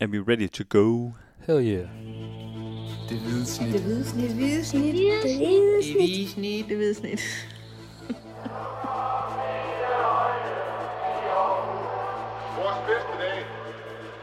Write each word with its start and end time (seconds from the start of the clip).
Are 0.00 0.06
we 0.06 0.20
ready 0.20 0.46
to 0.46 0.64
go? 0.64 1.12
Hell 1.46 1.60
yeah. 1.60 1.88
Det 3.08 3.18
hvide 3.18 3.46
snit. 3.46 3.72
Det 3.72 3.82
hvide 3.82 4.04
snit. 4.04 4.28
Det 4.28 4.34
hvide 4.34 4.64
snit. 4.64 4.94
Det 4.94 5.36
hvide 5.38 5.82
snit. 5.82 5.96
hvide 5.96 6.28
snit. 6.28 6.68
Det 6.68 6.76
hvide 6.76 6.94
snit. 6.94 7.20
Vores 12.58 12.78
bedste 12.88 13.12
dage, 13.22 13.42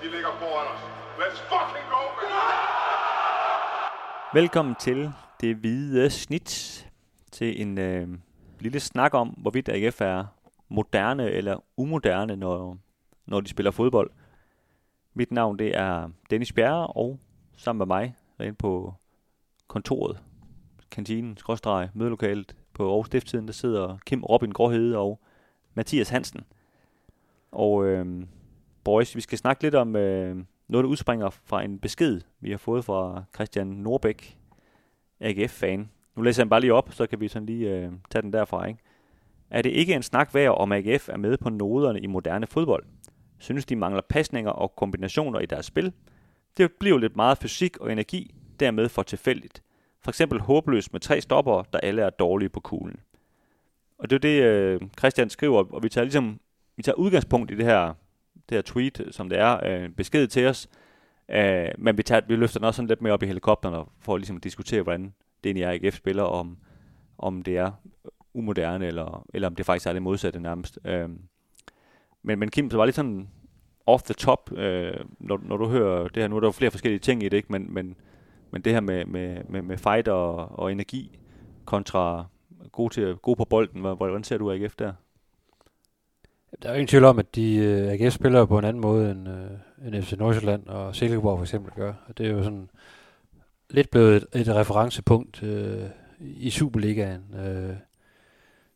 de 0.03 0.11
ligger 0.11 0.31
foran 0.39 0.67
os. 0.73 0.81
Let's 1.19 1.39
fucking 1.51 1.85
go, 1.89 2.01
man! 2.21 2.31
Velkommen 4.41 4.75
til 4.79 5.11
det 5.41 5.55
hvide 5.55 6.09
snit. 6.09 6.87
Til 7.31 7.61
en 7.61 7.77
øh, 7.77 8.07
lille 8.59 8.79
snak 8.79 9.13
om, 9.13 9.27
hvorvidt 9.27 9.69
AGF 9.69 10.01
er 10.01 10.25
moderne 10.69 11.31
eller 11.31 11.63
umoderne, 11.77 12.35
når, 12.35 12.77
når 13.25 13.41
de 13.41 13.49
spiller 13.49 13.71
fodbold. 13.71 14.11
Mit 15.17 15.31
navn 15.31 15.59
det 15.59 15.77
er 15.77 16.09
Dennis 16.29 16.53
Bjerre, 16.53 16.87
og 16.87 17.19
sammen 17.57 17.77
med 17.77 17.85
mig 17.85 18.15
inde 18.39 18.53
på 18.53 18.93
kontoret, 19.67 20.23
kantinen, 20.91 21.37
skråstreg, 21.37 21.89
mødelokalet 21.93 22.55
på 22.73 22.89
Aarhus 22.89 23.07
Stifttiden, 23.07 23.47
der 23.47 23.53
sidder 23.53 23.97
Kim 24.05 24.23
Robin 24.23 24.51
Gråhede 24.51 24.97
og 24.97 25.19
Mathias 25.73 26.09
Hansen. 26.09 26.43
Og 27.51 27.85
øh, 27.85 28.25
boys, 28.83 29.15
vi 29.15 29.21
skal 29.21 29.37
snakke 29.37 29.63
lidt 29.63 29.75
om 29.75 29.95
øh, 29.95 30.35
noget, 30.67 30.83
der 30.83 30.89
udspringer 30.89 31.29
fra 31.29 31.63
en 31.63 31.79
besked, 31.79 32.21
vi 32.39 32.51
har 32.51 32.57
fået 32.57 32.85
fra 32.85 33.23
Christian 33.35 33.67
Norbæk, 33.67 34.37
AGF-fan. 35.19 35.89
Nu 36.15 36.21
læser 36.21 36.41
jeg 36.41 36.45
den 36.45 36.49
bare 36.49 36.61
lige 36.61 36.73
op, 36.73 36.93
så 36.93 37.07
kan 37.07 37.19
vi 37.19 37.27
sådan 37.27 37.45
lige 37.45 37.69
øh, 37.69 37.91
tage 38.09 38.21
den 38.21 38.33
derfra. 38.33 38.65
Ikke? 38.65 38.79
Er 39.49 39.61
det 39.61 39.69
ikke 39.69 39.93
en 39.93 40.03
snak 40.03 40.33
værd, 40.33 40.55
om 40.57 40.71
AGF 40.71 41.09
er 41.09 41.17
med 41.17 41.37
på 41.37 41.49
noderne 41.49 41.99
i 41.99 42.07
moderne 42.07 42.47
fodbold? 42.47 42.85
Synes 43.39 43.65
de 43.65 43.75
mangler 43.75 44.01
pasninger 44.09 44.51
og 44.51 44.75
kombinationer 44.75 45.39
i 45.39 45.45
deres 45.45 45.65
spil? 45.65 45.93
Det 46.57 46.71
bliver 46.79 46.97
lidt 46.97 47.15
meget 47.15 47.37
fysik 47.37 47.77
og 47.77 47.91
energi, 47.91 48.35
dermed 48.59 48.89
for 48.89 49.03
tilfældigt. 49.03 49.63
For 50.01 50.11
eksempel 50.11 50.39
håbløst 50.39 50.93
med 50.93 50.99
tre 50.99 51.21
stopper, 51.21 51.63
der 51.73 51.79
alle 51.79 52.01
er 52.01 52.09
dårlige 52.09 52.49
på 52.49 52.59
kuglen. 52.59 52.99
Og 53.97 54.09
det 54.09 54.15
er 54.15 54.19
det, 54.19 54.43
øh, 54.43 54.81
Christian 54.99 55.29
skriver, 55.29 55.73
og 55.73 55.83
vi 55.83 55.89
tager 55.89 56.05
ligesom 56.05 56.39
vi 56.75 56.83
tager 56.83 56.95
udgangspunkt 56.95 57.51
i 57.51 57.55
det 57.55 57.65
her, 57.65 57.93
det 58.49 58.55
her 58.55 58.61
tweet, 58.61 59.07
som 59.11 59.29
det 59.29 59.39
er, 59.39 59.59
øh, 59.65 59.89
besked 59.89 60.27
til 60.27 60.47
os, 60.47 60.69
øh, 61.29 61.67
men 61.77 61.97
vi, 61.97 62.03
tager, 62.03 62.21
vi 62.27 62.35
løfter 62.35 62.59
den 62.59 62.65
også 62.65 62.75
sådan 62.75 62.87
lidt 62.87 63.01
mere 63.01 63.13
op 63.13 63.23
i 63.23 63.27
helikopterne, 63.27 63.85
for 63.99 64.17
ligesom 64.17 64.35
at 64.35 64.43
diskutere, 64.43 64.81
hvordan 64.81 65.13
det 65.43 65.49
egentlig 65.49 65.63
er, 65.63 65.71
AGF 65.71 65.95
spiller, 65.95 66.23
om, 66.23 66.57
om 67.17 67.41
det 67.41 67.57
er 67.57 67.71
umoderne, 68.33 68.87
eller, 68.87 69.25
eller 69.33 69.47
om 69.47 69.55
det 69.55 69.65
faktisk 69.65 69.87
er 69.87 69.93
det 69.93 70.01
modsatte 70.01 70.39
nærmest. 70.39 70.79
Øh, 70.85 71.09
men, 72.25 72.39
men 72.39 72.49
Kim, 72.49 72.71
så 72.71 72.77
var 72.77 72.85
lidt 72.85 72.95
sådan 72.95 73.27
off 73.85 74.03
the 74.03 74.13
top, 74.13 74.51
øh, 74.57 74.93
når, 75.19 75.39
når 75.43 75.57
du 75.57 75.67
hører 75.67 76.07
det 76.07 76.23
her, 76.23 76.27
nu 76.27 76.35
er 76.35 76.39
der 76.39 76.47
jo 76.47 76.51
flere 76.51 76.71
forskellige 76.71 76.99
ting 76.99 77.23
i 77.23 77.29
det, 77.29 77.37
ikke? 77.37 77.51
Men, 77.51 77.73
men, 77.73 77.95
men 78.51 78.61
det 78.61 78.73
her 78.73 78.81
med, 78.81 79.05
med, 79.05 79.37
med, 79.49 79.61
med 79.61 79.77
fight 79.77 80.07
og, 80.07 80.59
og 80.59 80.71
energi 80.71 81.19
kontra 81.65 82.25
god, 82.71 82.89
til, 82.89 83.15
god 83.15 83.35
på 83.35 83.45
bolden, 83.45 83.81
hvordan 83.81 84.23
ser 84.23 84.37
du 84.37 84.51
AGF 84.51 84.75
der? 84.75 84.93
Der 86.61 86.69
er 86.69 86.73
jo 86.73 86.75
ingen 86.75 86.87
tvivl 86.87 87.03
om, 87.03 87.19
at 87.19 87.35
de 87.35 87.55
øh, 87.55 87.85
uh, 87.85 87.91
AGF 87.91 88.13
spiller 88.13 88.45
på 88.45 88.59
en 88.59 88.65
anden 88.65 88.81
måde, 88.81 89.11
end, 89.11 89.27
uh, 89.27 89.87
end 89.87 90.03
FC 90.03 90.13
Nordsjælland 90.17 90.67
og 90.67 90.95
Silkeborg 90.95 91.37
for 91.37 91.43
eksempel 91.43 91.71
gør. 91.75 91.93
Og 92.07 92.17
det 92.17 92.25
er 92.25 92.31
jo 92.31 92.43
sådan 92.43 92.69
lidt 93.69 93.89
blevet 93.89 94.15
et, 94.15 94.41
et 94.41 94.55
referencepunkt 94.55 95.43
uh, 95.43 95.89
i 96.19 96.49
Superligaen. 96.49 97.23
Uh, 97.33 97.75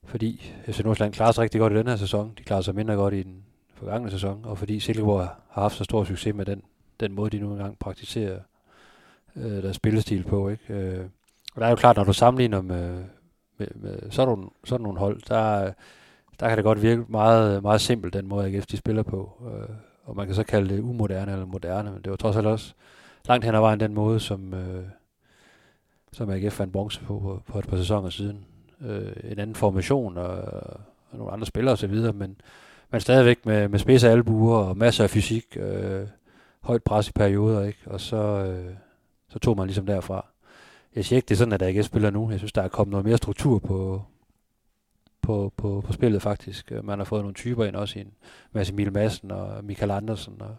fordi 0.10 0.54
FC 0.66 0.80
Nordsjælland 0.80 1.14
klarer 1.14 1.32
sig 1.32 1.42
rigtig 1.44 1.62
godt 1.62 1.74
i 1.74 1.76
den 1.76 1.88
her 1.88 1.96
sæson. 1.96 2.34
De 2.38 2.44
klarer 2.44 2.62
sig 2.62 2.76
mindre 2.76 2.94
godt 2.94 3.14
i 3.14 3.24
den 3.24 3.44
forgangne 3.74 4.12
sæson. 4.12 4.46
Og 4.46 4.58
fordi 4.58 4.80
Silkeborg 4.80 5.22
har 5.22 5.62
haft 5.62 5.76
så 5.76 5.84
stor 5.84 6.04
succes 6.04 6.36
med 6.36 6.46
den, 6.46 6.62
den 7.00 7.14
måde, 7.14 7.30
de 7.30 7.40
nu 7.40 7.52
engang 7.52 7.80
praktiserer 7.80 8.40
øh, 9.36 9.64
deres 9.64 9.76
spillestil 9.76 10.24
på. 10.24 10.50
Ikke? 10.50 10.74
Øh, 10.74 11.06
og 11.56 11.62
der 11.62 11.66
er 11.66 11.70
jo 11.70 11.76
klart, 11.76 11.98
når 11.98 12.04
du 12.04 12.14
sammenligner 12.14 12.62
med, 12.62 13.04
med, 13.58 13.68
med 13.76 14.12
sådan, 14.12 14.28
nogle, 14.28 14.50
sådan 14.64 14.84
nogle 14.84 15.00
hold, 15.00 15.22
der 15.30 15.72
der 16.40 16.48
kan 16.48 16.58
det 16.58 16.64
godt 16.64 16.82
virke 16.82 17.06
meget, 17.08 17.64
meget 17.64 17.82
simpelt, 17.82 18.14
den 18.14 18.28
måde 18.28 18.46
AGF 18.46 18.66
de 18.66 18.78
spiller 18.78 19.04
på. 19.04 19.32
Øh, 19.46 19.76
og 20.04 20.16
man 20.16 20.26
kan 20.26 20.36
så 20.36 20.44
kalde 20.44 20.76
det 20.76 20.80
umoderne 20.80 21.32
eller 21.32 21.46
moderne, 21.46 21.92
men 21.92 22.02
det 22.02 22.10
var 22.10 22.16
trods 22.16 22.36
alt 22.36 22.48
også 22.48 22.74
langt 23.28 23.46
hen 23.46 23.56
ad 23.56 23.60
vejen 23.60 23.80
den 23.80 23.94
måde, 23.94 24.20
som, 24.20 24.54
øh, 24.54 24.84
som 26.12 26.30
AGF 26.30 26.54
fandt 26.54 26.74
bronze 26.74 27.02
på, 27.02 27.42
på 27.48 27.60
et 27.60 27.68
par 27.68 27.78
sæsoner 27.78 28.10
siden. 28.10 28.46
Øh, 28.82 29.32
en 29.32 29.40
anden 29.40 29.56
formation 29.56 30.18
og, 30.18 30.38
og 31.12 31.18
nogle 31.18 31.34
andre 31.34 31.46
spillere 31.46 31.74
osv., 31.74 31.94
men, 32.14 32.42
men 32.92 33.02
stadigvæk 33.02 33.46
med, 33.46 33.68
med 33.68 33.80
spidse 33.80 34.10
albuer 34.10 34.58
og 34.58 34.78
masser 34.78 35.04
af 35.04 35.10
fysik, 35.10 35.58
øh, 35.60 36.08
højt 36.62 36.84
pres 36.84 37.10
i 37.10 37.12
perioder, 37.12 37.64
ikke? 37.64 37.80
og 37.86 38.02
så, 38.02 38.18
øh, 38.18 38.74
så 39.30 39.40
tog 39.40 39.58
man 39.58 39.68
ligesom 39.68 39.86
derfra. 39.86 40.26
Jeg 40.96 41.06
siger 41.06 41.18
ikke, 41.18 41.26
det 41.26 41.36
er 41.36 41.38
sådan, 41.38 41.54
at 41.54 41.62
AGF 41.62 41.86
spiller 41.86 42.10
nu. 42.10 42.30
Jeg 42.32 42.40
synes, 42.40 42.54
der 42.54 42.62
er 42.62 42.68
kommet 42.68 42.92
noget 42.92 43.06
mere 43.06 43.18
struktur 43.18 43.60
på, 43.60 44.04
på, 45.22 45.54
på, 45.58 45.84
på 45.86 45.94
spillet 45.94 46.22
faktisk. 46.22 46.72
Man 46.84 47.00
har 47.00 47.06
fået 47.06 47.22
nogle 47.22 47.34
typer 47.34 47.66
ind 47.66 47.76
også 47.76 48.00
i 48.00 48.02
en 48.02 48.12
masse 48.52 48.74
Emil 48.74 48.94
Madsen 48.94 49.32
og 49.32 49.66
Michael 49.66 49.92
Andersen 49.92 50.42
og 50.42 50.56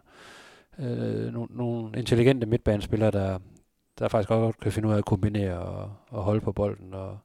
øh, 0.78 1.32
nogle, 1.32 1.48
nogle 1.50 1.98
intelligente 1.98 2.47
midtbanespillere, 2.47 3.10
der, 3.10 3.38
der 3.98 4.09
faktisk 4.09 4.28
godt 4.28 4.60
kan 4.60 4.72
finde 4.72 4.88
ud 4.88 4.92
af 4.92 4.98
at 4.98 5.04
kombinere 5.04 5.59
og, 5.59 5.92
og 6.09 6.22
holde 6.22 6.41
på 6.41 6.53
bolden 6.53 6.94
og, 6.94 7.19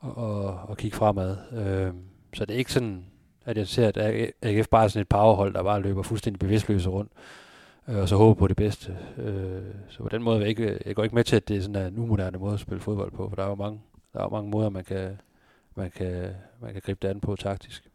og, 0.00 0.16
og, 0.16 0.60
og 0.68 0.76
kigge 0.76 0.96
fremad. 0.96 1.36
Øh, 1.52 1.92
så 2.34 2.44
det 2.44 2.54
er 2.54 2.58
ikke 2.58 2.72
sådan, 2.72 3.04
at 3.44 3.56
jeg 3.56 3.66
ser, 3.66 3.88
at 3.88 3.98
AGF 4.42 4.68
bare 4.68 4.84
er 4.84 4.88
sådan 4.88 5.02
et 5.02 5.08
powerhold, 5.08 5.54
der 5.54 5.62
bare 5.62 5.82
løber 5.82 6.02
fuldstændig 6.02 6.38
bevidstløse 6.38 6.88
rundt 6.90 7.12
øh, 7.88 7.96
og 7.96 8.08
så 8.08 8.16
håber 8.16 8.34
på 8.34 8.48
det 8.48 8.56
bedste. 8.56 8.96
Øh, 9.18 9.62
så 9.88 10.02
på 10.02 10.08
den 10.08 10.22
måde 10.22 10.40
jeg 10.40 10.48
ikke, 10.48 10.78
jeg 10.86 10.94
går 10.94 11.02
ikke 11.02 11.14
med 11.14 11.24
til, 11.24 11.36
at 11.36 11.48
det 11.48 11.56
er 11.56 11.60
sådan 11.60 11.92
en 11.92 11.98
umoderne 11.98 12.38
måde 12.38 12.54
at 12.54 12.60
spille 12.60 12.80
fodbold 12.80 13.12
på, 13.12 13.28
for 13.28 13.36
der 13.36 13.44
er 13.44 13.48
jo 13.48 13.54
mange, 13.54 13.80
der 14.12 14.18
er 14.20 14.24
jo 14.24 14.28
mange 14.28 14.50
måder, 14.50 14.68
man 14.68 14.84
kan, 14.84 15.18
man 15.76 15.90
kan, 15.90 16.30
man 16.60 16.72
kan 16.72 16.82
gribe 16.84 16.98
det 17.02 17.08
an 17.08 17.20
på 17.20 17.36
taktisk. 17.36 17.90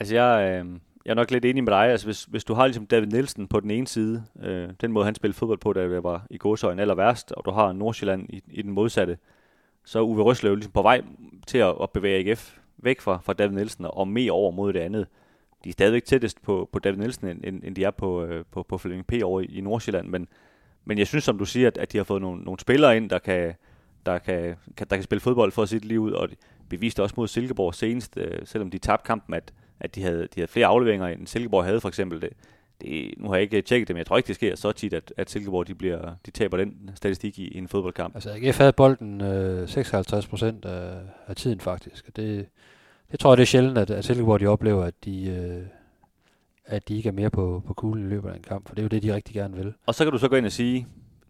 Altså 0.00 0.14
jeg, 0.14 0.42
øh, 0.42 0.66
jeg 1.04 1.10
er 1.10 1.14
nok 1.14 1.30
lidt 1.30 1.44
enig 1.44 1.64
med 1.64 1.72
dig. 1.72 1.90
Altså 1.90 2.06
hvis, 2.06 2.24
hvis 2.24 2.44
du 2.44 2.54
har 2.54 2.66
ligesom 2.66 2.86
David 2.86 3.06
Nielsen 3.06 3.48
på 3.48 3.60
den 3.60 3.70
ene 3.70 3.86
side, 3.86 4.24
øh, 4.42 4.68
den 4.80 4.92
måde 4.92 5.04
han 5.04 5.14
spillede 5.14 5.38
fodbold 5.38 5.58
på, 5.58 5.72
da 5.72 5.88
det 5.88 6.02
var 6.02 6.26
i 6.30 6.38
godsøjen 6.38 6.78
aller 6.78 6.94
værst, 6.94 7.32
og 7.32 7.44
du 7.44 7.50
har 7.50 7.72
Nordsjælland 7.72 8.30
i, 8.30 8.42
i 8.50 8.62
den 8.62 8.72
modsatte, 8.72 9.18
så 9.88 9.98
er 9.98 10.02
Uwe 10.02 10.22
Røslev 10.22 10.54
ligesom 10.54 10.72
på 10.72 10.82
vej 10.82 11.02
til 11.46 11.58
at, 11.58 11.74
at 11.82 11.90
bevæge 11.90 12.30
AGF 12.30 12.58
væk 12.78 13.00
fra, 13.00 13.20
fra 13.22 13.32
David 13.32 13.54
Nielsen 13.54 13.86
og 13.88 14.08
mere 14.08 14.32
over 14.32 14.50
mod 14.50 14.72
det 14.72 14.80
andet. 14.80 15.06
De 15.64 15.68
er 15.68 15.72
stadigvæk 15.72 16.04
tættest 16.04 16.42
på, 16.42 16.68
på 16.72 16.78
David 16.78 16.98
Nielsen, 16.98 17.28
end, 17.28 17.62
end, 17.64 17.74
de 17.74 17.84
er 17.84 17.90
på, 17.90 18.24
øh, 18.24 18.44
på, 18.50 18.62
på 18.62 18.78
Flemming 18.78 19.06
P. 19.06 19.12
over 19.24 19.40
i, 19.40 19.44
i 19.44 19.60
Nordsjælland, 19.60 20.08
men, 20.08 20.28
men 20.84 20.98
jeg 20.98 21.06
synes, 21.06 21.24
som 21.24 21.38
du 21.38 21.44
siger, 21.44 21.66
at, 21.66 21.78
at 21.78 21.92
de 21.92 21.96
har 21.96 22.04
fået 22.04 22.22
nogle, 22.22 22.42
nogle 22.42 22.60
spillere 22.60 22.96
ind, 22.96 23.10
der 23.10 23.18
kan, 23.18 23.54
der 24.06 24.18
kan, 24.18 24.56
kan, 24.76 24.86
der 24.90 24.96
kan 24.96 25.02
spille 25.02 25.20
fodbold 25.20 25.52
for 25.52 25.64
sit 25.64 25.84
liv 25.84 26.00
ud, 26.00 26.12
og 26.12 26.28
beviste 26.68 27.02
også 27.02 27.14
mod 27.18 27.28
Silkeborg 27.28 27.74
senest, 27.74 28.16
øh, 28.16 28.40
selvom 28.44 28.70
de 28.70 28.78
tabte 28.78 29.06
kampen, 29.06 29.34
at, 29.34 29.52
at 29.80 29.94
de, 29.94 30.02
havde, 30.02 30.22
de 30.22 30.40
havde 30.40 30.48
flere 30.48 30.66
afleveringer, 30.66 31.06
end 31.06 31.26
Silkeborg 31.26 31.64
havde 31.64 31.80
for 31.80 31.88
eksempel. 31.88 32.22
Det, 32.22 32.30
det, 32.80 33.14
nu 33.16 33.28
har 33.28 33.34
jeg 33.34 33.42
ikke 33.42 33.62
tjekket 33.62 33.88
det, 33.88 33.94
men 33.94 33.98
jeg 33.98 34.06
tror 34.06 34.16
ikke, 34.16 34.26
det 34.26 34.34
sker 34.34 34.56
så 34.56 34.72
tit, 34.72 34.92
at, 34.92 35.12
at 35.16 35.30
Silkeborg 35.30 35.66
de 35.66 35.74
bliver, 35.74 36.14
de 36.26 36.30
taber 36.30 36.56
den 36.56 36.90
statistik 36.94 37.38
i, 37.38 37.48
i 37.48 37.58
en 37.58 37.68
fodboldkamp. 37.68 38.14
Altså 38.14 38.30
AGF 38.30 38.58
havde 38.58 38.72
bolden 38.72 39.20
øh, 39.20 39.68
56 39.68 40.26
procent 40.26 40.64
af, 40.64 40.98
af 41.26 41.36
tiden 41.36 41.60
faktisk, 41.60 42.04
og 42.08 42.16
det, 42.16 42.46
det 43.10 43.20
tror 43.20 43.30
jeg, 43.30 43.36
det 43.36 43.42
er 43.42 43.46
sjældent, 43.46 43.78
at, 43.78 43.90
at 43.90 44.04
Silkeborg 44.04 44.40
de 44.40 44.46
oplever, 44.46 44.84
at 44.84 44.94
de, 45.04 45.28
øh, 45.28 45.62
at 46.66 46.88
de 46.88 46.96
ikke 46.96 47.08
er 47.08 47.12
mere 47.12 47.30
på, 47.30 47.62
på 47.66 47.74
kuglen 47.74 48.06
i 48.06 48.08
løbet 48.08 48.30
af 48.30 48.36
en 48.36 48.42
kamp, 48.42 48.68
for 48.68 48.74
det 48.74 48.82
er 48.82 48.84
jo 48.84 48.88
det, 48.88 49.02
de 49.02 49.14
rigtig 49.14 49.34
gerne 49.34 49.56
vil. 49.56 49.74
Og 49.86 49.94
så 49.94 50.04
kan 50.04 50.12
du 50.12 50.18
så 50.18 50.28
gå 50.28 50.36
ind 50.36 50.46
og 50.46 50.52
sige, 50.52 50.86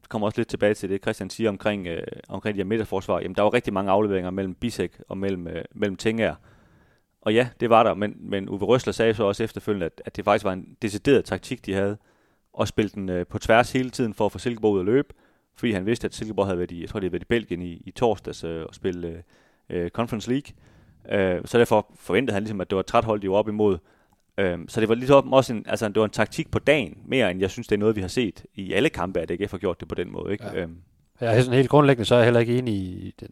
kommer 0.08 0.26
også 0.26 0.40
lidt 0.40 0.48
tilbage 0.48 0.74
til 0.74 0.90
det, 0.90 1.02
Christian 1.02 1.30
siger 1.30 1.50
omkring, 1.50 1.86
øh, 1.86 2.02
omkring 2.28 2.54
de 2.54 2.58
her 2.58 2.64
midterforsvar. 2.64 3.20
Jamen, 3.20 3.34
der 3.34 3.42
var 3.42 3.54
rigtig 3.54 3.72
mange 3.72 3.90
afleveringer 3.90 4.30
mellem 4.30 4.54
Bisek 4.54 5.00
og 5.08 5.18
mellem, 5.18 5.48
øh, 5.48 5.64
mellem 5.74 5.96
Tinger. 5.96 6.34
Og 7.20 7.34
ja, 7.34 7.48
det 7.60 7.70
var 7.70 7.82
der, 7.82 7.94
men, 7.94 8.16
men 8.20 8.48
Uwe 8.48 8.58
Røsler 8.58 8.92
sagde 8.92 9.14
så 9.14 9.24
også 9.24 9.44
efterfølgende, 9.44 9.86
at, 9.86 10.02
at 10.04 10.16
det 10.16 10.24
faktisk 10.24 10.44
var 10.44 10.52
en 10.52 10.76
decideret 10.82 11.24
taktik, 11.24 11.66
de 11.66 11.74
havde, 11.74 11.96
og 12.52 12.68
spille 12.68 12.90
den 12.94 13.08
øh, 13.08 13.26
på 13.26 13.38
tværs 13.38 13.72
hele 13.72 13.90
tiden 13.90 14.14
for 14.14 14.26
at 14.26 14.32
få 14.32 14.38
Silkeborg 14.38 14.74
ud 14.74 14.80
at 14.80 14.86
løbe, 14.86 15.08
fordi 15.56 15.72
han 15.72 15.86
vidste, 15.86 16.04
at 16.04 16.14
Silkeborg 16.14 16.46
havde 16.46 16.58
været 16.58 16.70
i, 16.70 16.80
jeg 16.80 16.88
tror, 16.88 17.00
de 17.00 17.04
havde 17.04 17.12
været 17.12 17.22
i 17.22 17.26
Belgien 17.26 17.62
i, 17.62 17.82
i 17.86 17.90
torsdags 17.90 18.44
øh, 18.44 18.64
og 18.68 18.74
spille 18.74 19.08
øh, 19.08 19.22
øh, 19.70 19.90
Conference 19.90 20.30
League. 20.30 20.52
Øh, 21.10 21.42
så 21.44 21.58
derfor 21.58 21.92
forventede 21.96 22.34
han 22.34 22.42
ligesom, 22.42 22.60
at 22.60 22.70
det 22.70 22.76
var 22.76 22.80
et 22.80 22.86
træt 22.86 23.04
hold, 23.04 23.20
de 23.20 23.30
var 23.30 23.36
op 23.36 23.48
imod. 23.48 23.78
Øhm, 24.38 24.68
så 24.68 24.80
det 24.80 24.88
var 24.88 24.94
ligesom 24.94 25.32
også 25.32 25.52
en, 25.52 25.64
altså, 25.68 25.88
det 25.88 25.96
var 25.96 26.04
en 26.04 26.10
taktik 26.10 26.50
på 26.50 26.58
dagen, 26.58 26.98
mere 27.06 27.30
end 27.30 27.40
jeg 27.40 27.50
synes, 27.50 27.66
det 27.66 27.74
er 27.74 27.80
noget, 27.80 27.96
vi 27.96 28.00
har 28.00 28.08
set 28.08 28.44
i 28.54 28.72
alle 28.72 28.88
kampe, 28.88 29.20
at 29.20 29.30
AGF 29.30 29.50
har 29.50 29.58
gjort 29.58 29.80
det 29.80 29.88
på 29.88 29.94
den 29.94 30.12
måde. 30.12 30.32
Ikke? 30.32 30.44
Ja. 30.44 30.60
Øhm. 30.60 30.76
Jeg 31.20 31.36
er 31.36 31.40
sådan 31.40 31.56
helt 31.56 31.70
grundlæggende, 31.70 32.04
så 32.04 32.14
er 32.14 32.18
jeg 32.18 32.26
heller 32.26 32.40
ikke 32.40 32.58
enig 32.58 32.74
i 32.74 33.14
den, 33.20 33.28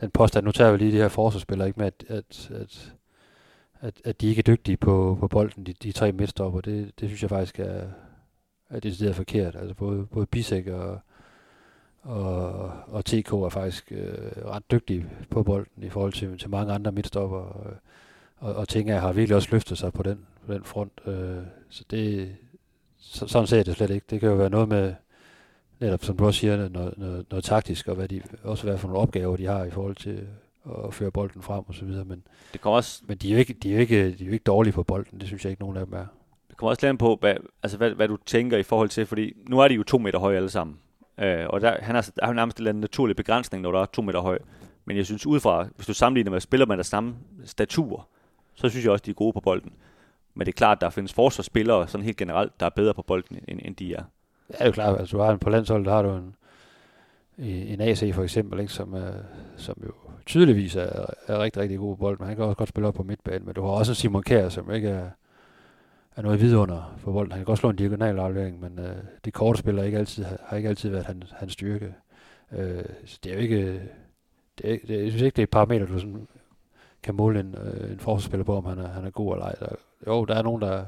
den 0.00 0.10
påstand. 0.10 0.44
Nu 0.44 0.52
tager 0.52 0.72
vi 0.72 0.78
lige 0.78 0.92
de 0.92 0.96
her 0.96 1.08
forsvarsspillere, 1.08 1.68
ikke 1.68 1.80
med, 1.80 1.86
at, 1.86 2.04
at, 2.08 2.50
at, 2.60 2.92
at, 3.80 3.94
at 4.04 4.20
de 4.20 4.28
ikke 4.28 4.38
er 4.38 4.42
dygtige 4.42 4.76
på, 4.76 5.16
på 5.20 5.28
bolden, 5.28 5.66
de, 5.66 5.72
de 5.72 5.92
tre 5.92 6.12
midtstopper. 6.12 6.60
Det, 6.60 7.00
det 7.00 7.08
synes 7.08 7.22
jeg 7.22 7.30
faktisk 7.30 7.58
er, 7.58 7.82
er 8.70 8.80
decideret 8.80 9.16
forkert. 9.16 9.56
Altså 9.56 9.74
både, 9.74 10.06
både 10.06 10.26
Bisek 10.26 10.66
og, 10.66 11.00
og, 12.02 12.72
og 12.86 13.04
TK 13.04 13.32
er 13.32 13.48
faktisk 13.48 13.92
øh, 13.92 14.44
ret 14.44 14.70
dygtige 14.70 15.06
på 15.30 15.42
bolden 15.42 15.82
i 15.82 15.88
forhold 15.88 16.12
til, 16.12 16.38
til 16.38 16.50
mange 16.50 16.72
andre 16.72 16.92
midtstopper. 16.92 17.66
Øh, 17.66 17.72
og, 18.36 18.48
og, 18.48 18.54
og 18.54 18.68
ting 18.68 18.92
har 18.92 19.12
virkelig 19.12 19.36
også 19.36 19.48
løftet 19.52 19.78
sig 19.78 19.92
på 19.92 20.02
den, 20.02 20.26
på 20.46 20.54
den 20.54 20.64
front. 20.64 20.92
Øh, 21.06 21.42
så 21.68 21.84
det, 21.90 22.36
så, 22.98 23.26
sådan 23.26 23.46
ser 23.46 23.56
jeg 23.56 23.66
det 23.66 23.76
slet 23.76 23.90
ikke. 23.90 24.06
Det 24.10 24.20
kan 24.20 24.28
jo 24.28 24.34
være 24.34 24.50
noget 24.50 24.68
med, 24.68 24.94
netop 25.80 26.04
som 26.04 26.16
du 26.16 26.26
også 26.26 26.40
siger, 26.40 26.68
noget, 26.68 26.98
noget, 26.98 27.26
noget 27.30 27.44
taktisk, 27.44 27.88
og 27.88 27.94
hvad 27.94 28.08
de, 28.08 28.22
også 28.42 28.64
hvad 28.64 28.78
for 28.78 28.88
nogle 28.88 29.02
opgaver, 29.02 29.36
de 29.36 29.46
har 29.46 29.64
i 29.64 29.70
forhold 29.70 29.96
til 29.96 30.26
at 30.86 30.94
føre 30.94 31.10
bolden 31.10 31.42
frem 31.42 31.64
og 31.68 31.74
så 31.74 31.84
videre. 31.84 32.04
Men, 32.04 32.22
Det 32.52 32.60
kommer 32.60 32.76
også, 32.76 33.02
men 33.06 33.18
de, 33.18 33.28
er 33.28 33.32
jo 33.32 33.38
ikke, 33.38 33.52
de, 33.54 33.70
er 33.70 33.74
jo 33.74 33.80
ikke, 33.80 34.04
de 34.12 34.22
er 34.24 34.26
jo 34.26 34.32
ikke 34.32 34.42
dårlige 34.42 34.72
på 34.72 34.82
bolden. 34.82 35.20
Det 35.20 35.26
synes 35.28 35.44
jeg 35.44 35.50
ikke, 35.50 35.62
nogen 35.62 35.76
af 35.76 35.86
dem 35.86 35.94
er. 35.94 36.06
det 36.48 36.56
kommer 36.56 36.70
også 36.70 36.86
lidt 36.86 36.98
på, 36.98 37.16
hvad, 37.20 37.34
altså 37.62 37.76
hvad, 37.76 37.90
hvad, 37.90 38.08
du 38.08 38.16
tænker 38.26 38.58
i 38.58 38.62
forhold 38.62 38.88
til, 38.88 39.06
fordi 39.06 39.32
nu 39.48 39.60
er 39.60 39.68
de 39.68 39.74
jo 39.74 39.82
to 39.82 39.98
meter 39.98 40.18
høje 40.18 40.36
alle 40.36 40.50
sammen. 40.50 40.76
Øh, 41.18 41.46
og 41.48 41.60
der, 41.60 41.76
han 41.80 41.94
har, 41.94 42.02
der 42.02 42.22
er 42.22 42.26
jo 42.28 42.34
nærmest 42.34 42.60
en 42.60 42.76
naturlig 42.76 43.16
begrænsning, 43.16 43.62
når 43.62 43.72
der 43.72 43.80
er 43.80 43.86
to 43.86 44.02
meter 44.02 44.20
høj. 44.20 44.38
Men 44.84 44.96
jeg 44.96 45.06
synes 45.06 45.26
udefra, 45.26 45.66
hvis 45.76 45.86
du 45.86 45.94
sammenligner 45.94 46.30
med 46.30 46.40
spiller 46.40 46.66
med 46.66 46.76
der 46.76 46.82
samme 46.82 47.14
statur, 47.44 48.08
så 48.54 48.68
synes 48.68 48.84
jeg 48.84 48.92
også, 48.92 49.02
de 49.02 49.10
er 49.10 49.14
gode 49.14 49.32
på 49.32 49.40
bolden. 49.40 49.72
Men 50.34 50.46
det 50.46 50.52
er 50.52 50.56
klart, 50.56 50.78
at 50.78 50.80
der 50.80 50.90
findes 50.90 51.12
forsvarsspillere 51.12 51.88
sådan 51.88 52.04
helt 52.04 52.16
generelt, 52.16 52.60
der 52.60 52.66
er 52.66 52.70
bedre 52.70 52.94
på 52.94 53.02
bolden, 53.02 53.38
end, 53.48 53.60
end 53.64 53.76
de 53.76 53.94
er. 53.94 54.02
Ja, 54.50 54.54
det 54.54 54.60
er 54.60 54.66
jo 54.66 54.72
klart, 54.72 55.00
altså 55.00 55.16
du 55.16 55.22
har 55.22 55.32
en, 55.32 55.38
på 55.38 55.50
landsholdet, 55.50 55.86
der 55.86 55.92
har 55.92 56.02
du 56.02 56.10
en, 56.16 56.34
en 57.46 57.80
AC 57.80 58.14
for 58.14 58.22
eksempel, 58.22 58.60
ikke, 58.60 58.72
som, 58.72 58.94
er, 58.94 59.12
som 59.56 59.76
jo 59.86 59.92
tydeligvis 60.26 60.76
er, 60.76 61.06
er 61.26 61.38
rigtig, 61.38 61.62
rigtig 61.62 61.78
god 61.78 61.96
på 61.96 62.00
bolden, 62.00 62.16
men 62.20 62.28
han 62.28 62.36
kan 62.36 62.44
også 62.44 62.56
godt 62.56 62.68
spille 62.68 62.88
op 62.88 62.94
på 62.94 63.02
midtbanen, 63.02 63.46
men 63.46 63.54
du 63.54 63.62
har 63.62 63.70
også 63.70 63.94
Simon 63.94 64.22
Kjær, 64.22 64.48
som 64.48 64.72
ikke 64.72 64.88
er, 64.88 65.10
er 66.16 66.22
noget 66.22 66.40
vidunder 66.40 66.94
for 66.98 67.12
bolden. 67.12 67.32
Han 67.32 67.38
kan 67.38 67.44
godt 67.44 67.58
slå 67.58 67.70
en 67.70 67.76
diagonal 67.76 68.18
aflevering, 68.18 68.60
men 68.60 68.78
øh, 68.78 68.96
de 69.24 69.30
korte 69.30 69.58
spillere 69.58 69.86
ikke 69.86 69.98
altid, 69.98 70.24
har, 70.24 70.36
har 70.44 70.56
ikke 70.56 70.68
altid 70.68 70.90
været 70.90 71.04
hans, 71.04 71.34
hans 71.36 71.52
styrke. 71.52 71.94
Øh, 72.52 72.84
så 73.04 73.18
det 73.24 73.30
er 73.32 73.36
jo 73.36 73.40
ikke, 73.40 73.82
det 74.58 74.72
er, 74.72 74.78
det, 74.86 75.02
jeg 75.02 75.10
synes 75.10 75.22
ikke, 75.22 75.36
det 75.36 75.42
er 75.42 75.46
et 75.46 75.50
parameter, 75.50 75.86
du 75.86 75.98
sådan 75.98 76.28
kan 77.02 77.14
måle 77.14 77.40
en, 77.40 77.54
øh, 77.64 77.90
en 77.90 78.00
forsvarsspiller 78.00 78.44
på, 78.44 78.56
om 78.56 78.64
han 78.64 78.78
er, 78.78 78.88
han 78.88 79.04
er 79.04 79.10
god 79.10 79.32
eller 79.32 79.46
ej. 79.46 79.54
Der, 79.60 79.68
jo, 80.06 80.24
der 80.24 80.34
er 80.34 80.42
nogen, 80.42 80.62
der 80.62 80.84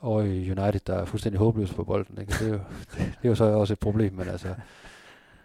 over 0.00 0.22
i 0.22 0.50
United, 0.50 0.80
der 0.86 0.94
er 0.94 1.04
fuldstændig 1.04 1.38
håbløse 1.38 1.74
på 1.74 1.84
bolden. 1.84 2.20
Ikke? 2.20 2.32
Det, 2.32 2.42
er 2.42 2.52
jo, 2.52 2.60
det 2.94 3.24
er 3.24 3.28
jo 3.28 3.34
så 3.34 3.44
også 3.44 3.72
et 3.72 3.78
problem, 3.78 4.12
men 4.12 4.28
altså... 4.28 4.54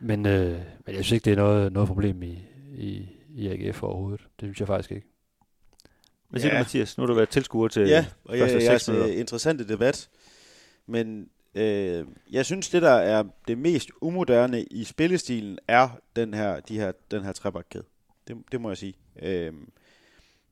Men, 0.03 0.25
øh, 0.25 0.59
men 0.85 0.95
jeg 0.95 1.05
synes 1.05 1.11
ikke, 1.11 1.25
det 1.25 1.31
er 1.31 1.43
noget, 1.43 1.73
noget 1.73 1.87
problem 1.87 2.23
i, 2.23 2.39
i, 2.75 3.09
i 3.29 3.47
AGF 3.47 3.83
overhovedet. 3.83 4.21
Det 4.21 4.45
synes 4.47 4.59
jeg 4.59 4.67
faktisk 4.67 4.91
ikke. 4.91 5.07
Hvad 6.29 6.39
siger 6.41 6.51
Ja. 6.53 6.57
du, 6.57 6.63
Mathias? 6.63 6.97
Nu 6.97 7.01
har 7.01 7.07
du 7.07 7.13
været 7.13 7.29
tilskuer 7.29 7.67
til 7.67 7.87
Ja, 7.87 8.05
og 8.25 8.37
første 8.37 8.57
jeg, 8.71 8.79
minutter. 8.87 9.07
jeg, 9.07 9.19
interessante 9.19 9.67
debat. 9.67 10.09
Men 10.85 11.29
øh, 11.55 12.05
jeg 12.31 12.45
synes, 12.45 12.69
det 12.69 12.81
der 12.81 12.89
er 12.91 13.23
det 13.47 13.57
mest 13.57 13.89
umoderne 14.01 14.63
i 14.63 14.83
spillestilen, 14.83 15.59
er 15.67 15.89
den 16.15 16.33
her, 16.33 16.59
de 16.59 16.77
her, 16.79 16.91
den 17.11 17.23
her 17.23 17.31
trebakkæde. 17.31 17.83
Det, 18.27 18.37
det 18.51 18.61
må 18.61 18.69
jeg 18.69 18.77
sige. 18.77 18.93
Øh, 19.21 19.53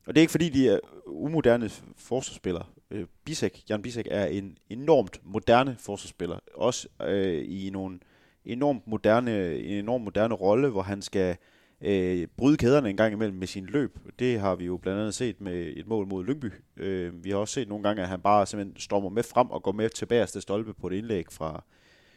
og 0.05 0.15
det 0.15 0.17
er 0.17 0.21
ikke 0.21 0.31
fordi, 0.31 0.49
de 0.49 0.69
er 0.69 0.79
umoderne 1.05 1.69
forsvarsspillere. 1.97 2.65
Øh, 2.91 3.05
Bisek, 3.25 3.69
Jan 3.69 3.81
Bisek 3.81 4.07
er 4.11 4.25
en 4.25 4.57
enormt 4.69 5.19
moderne 5.23 5.75
forsvarsspiller. 5.79 6.39
Også 6.55 6.87
øh, 7.01 7.45
i 7.47 7.69
nogle 7.69 7.99
enormt 8.45 8.87
moderne, 8.87 9.55
en 9.57 9.75
enormt 9.77 10.03
moderne 10.03 10.35
rolle, 10.35 10.69
hvor 10.69 10.81
han 10.81 11.01
skal 11.01 11.29
øh, 11.29 11.35
Øh, 11.81 12.27
bryde 12.37 12.57
kæderne 12.57 12.89
en 12.89 12.97
gang 12.97 13.13
imellem 13.13 13.37
med 13.37 13.47
sin 13.47 13.65
løb. 13.65 13.99
Det 14.19 14.39
har 14.39 14.55
vi 14.55 14.65
jo 14.65 14.77
blandt 14.77 14.99
andet 14.99 15.13
set 15.13 15.41
med 15.41 15.73
et 15.75 15.87
mål 15.87 16.07
mod 16.07 16.25
Lyngby. 16.25 16.51
Øh, 16.77 17.23
vi 17.23 17.29
har 17.29 17.37
også 17.37 17.53
set 17.53 17.67
nogle 17.67 17.83
gange, 17.83 18.01
at 18.01 18.07
han 18.07 18.21
bare 18.21 18.45
simpelthen 18.45 18.79
stormer 18.79 19.09
med 19.09 19.23
frem 19.23 19.51
og 19.51 19.63
går 19.63 19.71
med 19.71 19.89
til 19.89 20.05
bagerste 20.05 20.41
stolpe 20.41 20.73
på 20.73 20.87
et 20.87 20.93
indlæg 20.93 21.25
fra, 21.31 21.63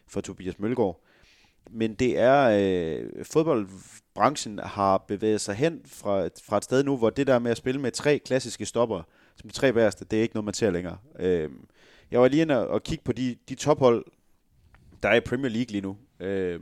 fra 0.08 0.20
Tobias 0.20 0.58
Mølgaard. 0.58 1.00
Men 1.70 1.94
det 1.94 2.18
er, 2.18 2.58
øh, 2.60 3.24
fodboldbranchen 3.24 4.58
har 4.58 4.98
bevæget 4.98 5.40
sig 5.40 5.54
hen 5.54 5.80
fra, 5.86 6.28
fra 6.46 6.56
et 6.56 6.64
sted 6.64 6.84
nu, 6.84 6.96
hvor 6.96 7.10
det 7.10 7.26
der 7.26 7.38
med 7.38 7.50
at 7.50 7.56
spille 7.56 7.80
med 7.80 7.90
tre 7.90 8.18
klassiske 8.18 8.66
stopper, 8.66 9.02
som 9.36 9.50
de 9.50 9.54
tre 9.54 9.72
bagerste, 9.72 10.04
det 10.04 10.18
er 10.18 10.22
ikke 10.22 10.34
noget, 10.34 10.44
man 10.44 10.54
ser 10.54 10.70
længere. 10.70 10.98
Øh, 11.18 11.50
jeg 12.10 12.20
var 12.20 12.28
lige 12.28 12.42
inde 12.42 12.68
og 12.68 12.82
kigge 12.82 13.04
på 13.04 13.12
de, 13.12 13.36
de 13.48 13.54
tophold, 13.54 14.04
der 15.02 15.08
er 15.08 15.14
i 15.14 15.20
Premier 15.20 15.50
League 15.50 15.70
lige 15.70 15.80
nu. 15.80 15.96
Øh, 16.20 16.60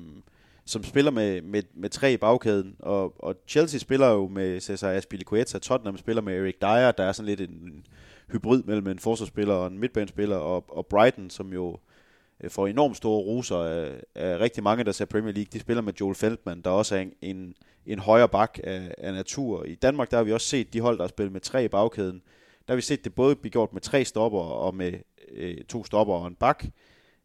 som 0.71 0.85
spiller 0.85 1.11
med, 1.11 1.43
med, 1.43 1.63
med 1.75 1.91
tre 1.91 2.13
i 2.13 2.17
bagkæden, 2.17 2.77
og, 2.79 3.15
og 3.19 3.35
Chelsea 3.49 3.79
spiller 3.79 4.09
jo 4.09 4.29
med 4.29 4.61
Cesar 4.61 4.91
Azpilicueta, 4.91 5.59
Tottenham 5.59 5.97
spiller 5.97 6.23
med 6.23 6.39
Eric 6.39 6.55
Dyer, 6.61 6.93
der 6.93 7.05
er 7.05 7.13
sådan 7.13 7.27
lidt 7.27 7.41
en, 7.41 7.87
hybrid 8.33 8.63
mellem 8.63 8.87
en 8.87 8.99
forsvarsspiller 8.99 9.55
og 9.55 9.67
en 9.67 9.79
midtbanespiller, 9.79 10.37
og, 10.37 10.65
og 10.69 10.87
Brighton, 10.87 11.31
som 11.31 11.53
jo 11.53 11.79
øh, 12.41 12.51
får 12.51 12.67
enormt 12.67 12.97
store 12.97 13.21
roser 13.21 13.57
af, 13.57 14.01
af 14.15 14.39
rigtig 14.39 14.63
mange, 14.63 14.85
der 14.85 14.93
ser 14.93 15.05
Premier 15.05 15.33
League, 15.33 15.51
de 15.53 15.61
spiller 15.61 15.83
med 15.83 15.93
Joel 16.01 16.15
Feldman, 16.15 16.61
der 16.61 16.71
også 16.71 16.97
er 16.97 17.01
en, 17.01 17.13
en, 17.23 17.55
en 17.87 17.99
højre 17.99 18.29
bak 18.29 18.59
af, 18.65 18.95
af 18.99 19.13
natur. 19.13 19.65
I 19.65 19.75
Danmark, 19.75 20.11
der 20.11 20.17
har 20.17 20.25
vi 20.25 20.33
også 20.33 20.47
set 20.47 20.73
de 20.73 20.81
hold, 20.81 20.97
der 20.97 21.03
har 21.03 21.09
spillet 21.09 21.33
med 21.33 21.41
tre 21.41 21.65
i 21.65 21.69
bagkæden, 21.69 22.23
der 22.69 22.73
har 22.73 22.77
vi 22.77 22.83
set 22.83 23.05
det 23.05 23.15
både 23.15 23.37
blive 23.37 23.53
gjort 23.53 23.73
med 23.73 23.81
tre 23.81 24.05
stopper 24.05 24.41
og 24.41 24.75
med 24.75 24.93
øh, 25.33 25.65
to 25.65 25.85
stopper 25.85 26.15
og 26.15 26.27
en 26.27 26.35
bak. 26.35 26.65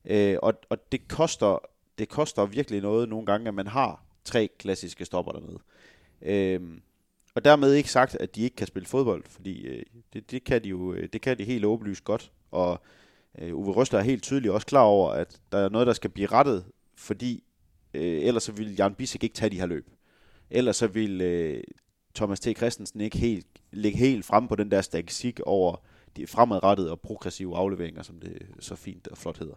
Øh, 0.05 0.37
og, 0.41 0.53
og 0.69 0.91
det 0.91 1.07
koster 1.07 1.74
det 1.97 2.09
koster 2.09 2.45
virkelig 2.45 2.81
noget 2.81 3.09
nogle 3.09 3.25
gange, 3.25 3.47
at 3.47 3.53
man 3.53 3.67
har 3.67 4.03
tre 4.23 4.49
klassiske 4.59 5.05
stopper 5.05 5.31
dernede. 5.31 5.59
Øhm, 6.21 6.81
og 7.35 7.45
dermed 7.45 7.73
ikke 7.73 7.91
sagt, 7.91 8.15
at 8.15 8.35
de 8.35 8.41
ikke 8.41 8.55
kan 8.55 8.67
spille 8.67 8.87
fodbold, 8.87 9.23
fordi 9.27 9.61
øh, 9.67 9.83
det, 10.13 10.31
det, 10.31 10.43
kan 10.43 10.63
de 10.63 10.69
jo 10.69 10.93
øh, 10.93 11.09
det 11.13 11.21
kan 11.21 11.37
de 11.37 11.43
helt 11.43 11.65
åbenlyst 11.65 12.03
godt. 12.03 12.31
Og 12.51 12.81
øh, 13.39 13.57
Uwe 13.57 13.73
Røster 13.73 13.97
er 13.97 14.03
helt 14.03 14.23
tydeligt 14.23 14.53
også 14.53 14.67
klar 14.67 14.81
over, 14.81 15.11
at 15.11 15.41
der 15.51 15.57
er 15.57 15.69
noget, 15.69 15.87
der 15.87 15.93
skal 15.93 16.09
blive 16.09 16.27
rettet, 16.27 16.65
fordi 16.95 17.43
øh, 17.93 18.21
ellers 18.21 18.43
så 18.43 18.51
vil 18.51 18.75
Jan 18.75 18.95
Bissek 18.95 19.23
ikke 19.23 19.35
tage 19.35 19.49
de 19.49 19.59
her 19.59 19.65
løb. 19.65 19.89
Ellers 20.49 20.75
så 20.75 20.87
vil 20.87 21.21
øh, 21.21 21.63
Thomas 22.15 22.39
T. 22.39 22.57
Christensen 22.57 23.01
ikke 23.01 23.17
helt, 23.17 23.47
ligge 23.71 23.97
helt 23.97 24.25
frem 24.25 24.47
på 24.47 24.55
den 24.55 24.71
der 24.71 24.81
statistik 24.81 25.39
over 25.39 25.75
de 26.17 26.27
fremadrettede 26.27 26.91
og 26.91 26.99
progressive 26.99 27.57
afleveringer, 27.57 28.03
som 28.03 28.19
det 28.19 28.47
så 28.59 28.75
fint 28.75 29.07
og 29.07 29.17
flot 29.17 29.37
hedder. 29.37 29.55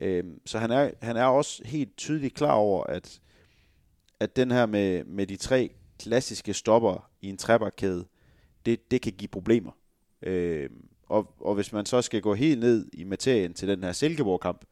Øh, 0.00 0.24
så 0.46 0.58
han 0.58 0.70
er, 0.70 0.90
han 1.02 1.16
er 1.16 1.24
også 1.24 1.62
helt 1.64 1.96
tydeligt 1.96 2.34
klar 2.34 2.52
over, 2.52 2.84
at, 2.84 3.20
at 4.20 4.36
den 4.36 4.50
her 4.50 4.66
med, 4.66 5.04
med 5.04 5.26
de 5.26 5.36
tre 5.36 5.70
klassiske 5.98 6.54
stopper 6.54 7.10
i 7.20 7.28
en 7.28 7.36
trebakkæde, 7.36 8.06
det, 8.66 8.90
det 8.90 9.02
kan 9.02 9.12
give 9.12 9.28
problemer. 9.28 9.72
Øh, 10.22 10.70
og, 11.08 11.34
og 11.40 11.54
hvis 11.54 11.72
man 11.72 11.86
så 11.86 12.02
skal 12.02 12.20
gå 12.20 12.34
helt 12.34 12.60
ned 12.60 12.88
i 12.92 13.04
materien 13.04 13.54
til 13.54 13.68
den 13.68 13.84
her 13.84 13.92
Silkeborg-kamp, 13.92 14.64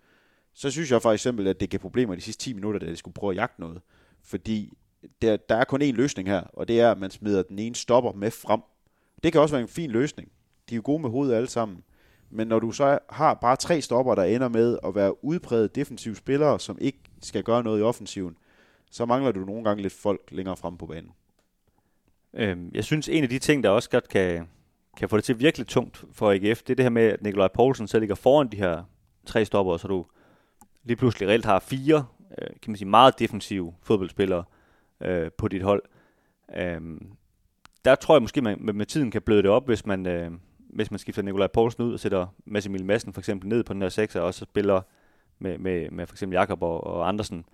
så 0.54 0.70
synes 0.70 0.90
jeg 0.90 1.02
for 1.02 1.12
eksempel, 1.12 1.46
at 1.46 1.60
det 1.60 1.70
gav 1.70 1.80
problemer 1.80 2.14
de 2.14 2.20
sidste 2.20 2.44
10 2.44 2.52
minutter, 2.52 2.80
da 2.80 2.86
de 2.86 2.96
skulle 2.96 3.14
prøve 3.14 3.30
at 3.30 3.36
jagte 3.36 3.60
noget. 3.60 3.80
Fordi 4.22 4.72
der, 5.22 5.36
der 5.36 5.56
er 5.56 5.64
kun 5.64 5.82
én 5.82 5.92
løsning 5.92 6.28
her, 6.28 6.40
og 6.40 6.68
det 6.68 6.80
er, 6.80 6.90
at 6.90 6.98
man 6.98 7.10
smider 7.10 7.42
den 7.42 7.58
ene 7.58 7.74
stopper 7.74 8.12
med 8.12 8.30
frem. 8.30 8.60
Det 9.22 9.32
kan 9.32 9.40
også 9.40 9.54
være 9.54 9.62
en 9.62 9.68
fin 9.68 9.90
løsning. 9.90 10.32
De 10.68 10.74
er 10.74 10.76
jo 10.76 10.82
gode 10.84 11.02
med 11.02 11.10
hovedet 11.10 11.34
alle 11.34 11.48
sammen. 11.48 11.82
Men 12.34 12.46
når 12.46 12.58
du 12.58 12.72
så 12.72 12.98
har 13.10 13.34
bare 13.34 13.56
tre 13.56 13.80
stopper, 13.80 14.14
der 14.14 14.22
ender 14.22 14.48
med 14.48 14.78
at 14.84 14.94
være 14.94 15.24
udpræget 15.24 15.74
defensive 15.74 16.16
spillere, 16.16 16.60
som 16.60 16.78
ikke 16.80 16.98
skal 17.22 17.42
gøre 17.42 17.62
noget 17.62 17.80
i 17.80 17.82
offensiven, 17.82 18.36
så 18.90 19.06
mangler 19.06 19.32
du 19.32 19.40
nogle 19.40 19.64
gange 19.64 19.82
lidt 19.82 19.92
folk 19.92 20.20
længere 20.30 20.56
frem 20.56 20.76
på 20.76 20.86
banen. 20.86 21.10
Øhm, 22.34 22.70
jeg 22.74 22.84
synes, 22.84 23.08
en 23.08 23.22
af 23.22 23.28
de 23.28 23.38
ting, 23.38 23.62
der 23.62 23.70
også 23.70 23.90
godt 23.90 24.08
kan, 24.08 24.48
kan 24.96 25.08
få 25.08 25.16
det 25.16 25.24
til 25.24 25.38
virkelig 25.40 25.66
tungt 25.66 26.04
for 26.12 26.30
AGF, 26.32 26.62
det 26.62 26.70
er 26.70 26.74
det 26.74 26.84
her 26.84 26.90
med, 26.90 27.02
at 27.02 27.22
Nikolaj 27.22 27.48
Poulsen 27.48 27.88
så 27.88 27.98
ligger 27.98 28.14
foran 28.14 28.48
de 28.48 28.56
her 28.56 28.82
tre 29.26 29.44
stopper, 29.44 29.76
så 29.76 29.88
du 29.88 30.06
lige 30.84 30.96
pludselig 30.96 31.28
reelt 31.28 31.44
har 31.44 31.58
fire, 31.58 32.06
øh, 32.38 32.48
kan 32.62 32.70
man 32.70 32.76
sige, 32.76 32.88
meget 32.88 33.18
defensive 33.18 33.74
fodboldspillere 33.82 34.44
øh, 35.00 35.30
på 35.38 35.48
dit 35.48 35.62
hold. 35.62 35.82
Øhm, 36.56 37.06
der 37.84 37.94
tror 37.94 38.14
jeg 38.14 38.22
måske, 38.22 38.42
man 38.42 38.56
med, 38.60 38.72
med 38.72 38.86
tiden 38.86 39.10
kan 39.10 39.22
bløde 39.22 39.42
det 39.42 39.50
op, 39.50 39.66
hvis 39.66 39.86
man, 39.86 40.06
øh, 40.06 40.30
hvis 40.74 40.90
man 40.90 40.98
skifter 40.98 41.22
Nikolaj 41.22 41.46
Poulsen 41.46 41.84
ud 41.84 41.92
og 41.92 42.00
sætter 42.00 42.26
Mads 42.44 42.66
Emil 42.66 42.84
Madsen 42.84 43.12
for 43.12 43.20
eksempel 43.20 43.48
ned 43.48 43.64
på 43.64 43.72
den 43.72 43.82
her 43.82 43.88
6, 43.88 44.16
og 44.16 44.34
så 44.34 44.44
spiller 44.44 44.80
med, 45.38 45.58
med, 45.58 45.90
med 45.90 46.06
for 46.06 46.14
eksempel 46.14 46.36
Jakob 46.36 46.62
og, 46.62 46.86
og 46.86 47.08
Andersen 47.08 47.44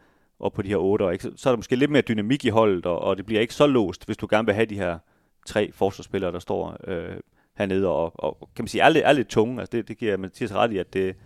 op 0.41 0.53
på 0.53 0.62
de 0.62 0.69
her 0.69 0.77
8, 0.77 1.12
ikke? 1.12 1.23
Så, 1.23 1.33
så 1.37 1.49
er 1.49 1.53
der 1.53 1.57
måske 1.59 1.77
lidt 1.77 1.91
mere 1.91 2.03
dynamik 2.03 2.45
i 2.45 2.49
holdet, 2.49 2.87
og, 2.87 2.99
og 2.99 3.17
det 3.17 3.27
bliver 3.27 3.41
ikke 3.41 3.55
så 3.55 3.67
låst, 3.67 4.07
hvis 4.07 4.17
du 4.17 4.27
gerne 4.31 4.47
vil 4.47 4.55
have 4.55 4.67
de 4.67 4.75
her 4.75 4.99
tre 5.47 5.73
forsvarsspillere, 5.73 6.33
der 6.33 6.39
står 6.39 6.77
øh, 6.87 7.17
hernede, 7.55 7.89
og, 7.89 8.25
og 8.25 8.49
kan 8.57 8.62
man 8.62 8.69
sige, 8.69 8.83
er 8.83 8.89
lidt, 8.89 9.05
er 9.05 9.12
lidt 9.12 9.29
tunge. 9.29 9.61
Altså 9.61 9.77
det, 9.77 9.89
det 9.89 9.99
giver 9.99 10.17
Mathias 10.17 10.55
ret 10.55 10.73
i, 10.73 10.79
at 10.79 10.93
det, 10.93 11.17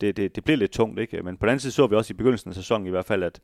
det, 0.00 0.16
det, 0.16 0.36
det 0.36 0.44
bliver 0.44 0.56
lidt 0.56 0.72
tungt, 0.72 1.00
ikke? 1.00 1.22
Men 1.22 1.36
på 1.36 1.46
den 1.46 1.50
anden 1.50 1.60
side 1.60 1.72
så 1.72 1.86
vi 1.86 1.96
også 1.96 2.12
i 2.12 2.16
begyndelsen 2.16 2.50
af 2.50 2.54
sæsonen 2.54 2.86
i 2.86 2.90
hvert 2.90 3.04
fald, 3.04 3.22
at, 3.22 3.40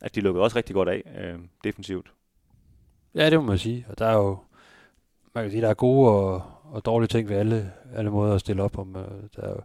at 0.00 0.14
de 0.14 0.20
lukkede 0.20 0.44
også 0.44 0.56
rigtig 0.56 0.74
godt 0.74 0.88
af 0.88 1.02
øh, 1.18 1.38
defensivt. 1.64 2.12
Ja, 3.14 3.30
det 3.30 3.38
må 3.38 3.44
man 3.44 3.58
sige. 3.58 3.86
Og 3.88 3.98
der 3.98 4.06
er 4.06 4.16
jo, 4.16 4.38
man 5.34 5.44
kan 5.44 5.50
sige, 5.50 5.62
der 5.62 5.68
er 5.68 5.74
gode 5.74 6.10
og, 6.10 6.42
og 6.72 6.84
dårlige 6.84 7.08
ting 7.08 7.28
ved 7.28 7.36
alle, 7.36 7.72
alle 7.94 8.10
måder 8.10 8.34
at 8.34 8.40
stille 8.40 8.62
op 8.62 8.78
om. 8.78 8.96
Øh, 8.96 9.02
Der 9.36 9.42
er 9.42 9.48
jo, 9.50 9.60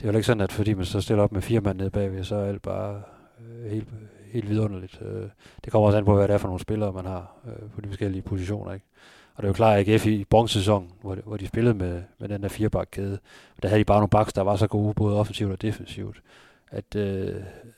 det 0.00 0.06
er 0.08 0.12
jo 0.12 0.16
ikke 0.16 0.26
sådan, 0.26 0.40
at 0.40 0.52
fordi 0.52 0.74
man 0.74 0.84
så 0.84 1.00
stiller 1.00 1.22
op 1.24 1.32
med 1.32 1.42
fire 1.42 1.60
mand 1.60 1.78
nede 1.78 1.90
bagved, 1.90 2.24
så 2.24 2.34
er 2.36 2.44
alt 2.44 2.62
bare 2.62 3.02
øh, 3.48 3.70
helt, 3.70 3.88
helt 4.32 4.48
vidunderligt. 4.48 5.02
Øh, 5.02 5.28
det 5.64 5.72
kommer 5.72 5.86
også 5.86 5.98
an 5.98 6.04
på, 6.04 6.14
hvad 6.14 6.28
det 6.28 6.34
er 6.34 6.38
for 6.38 6.48
nogle 6.48 6.60
spillere, 6.60 6.92
man 6.92 7.04
har 7.06 7.36
øh, 7.46 7.70
på 7.74 7.80
de 7.80 7.88
forskellige 7.88 8.22
positioner. 8.22 8.72
Ikke? 8.72 8.86
Og 9.34 9.42
det 9.42 9.46
er 9.46 9.50
jo 9.50 9.54
klart, 9.54 9.78
at 9.78 9.88
AGF 9.88 10.06
i 10.06 10.24
bronzesæsonen, 10.24 10.90
hvor, 11.00 11.14
de- 11.14 11.22
hvor 11.26 11.36
de 11.36 11.46
spillede 11.46 11.74
med, 11.74 12.02
med 12.18 12.28
den 12.28 12.42
der 12.42 12.48
firebakkæde, 12.48 13.18
der 13.62 13.68
havde 13.68 13.78
de 13.80 13.84
bare 13.84 13.98
nogle 13.98 14.08
baks, 14.08 14.32
der 14.32 14.42
var 14.42 14.56
så 14.56 14.66
gode, 14.66 14.94
både 14.94 15.18
offensivt 15.20 15.52
og 15.52 15.62
defensivt, 15.62 16.22
at, 16.70 16.96
øh, 16.96 17.34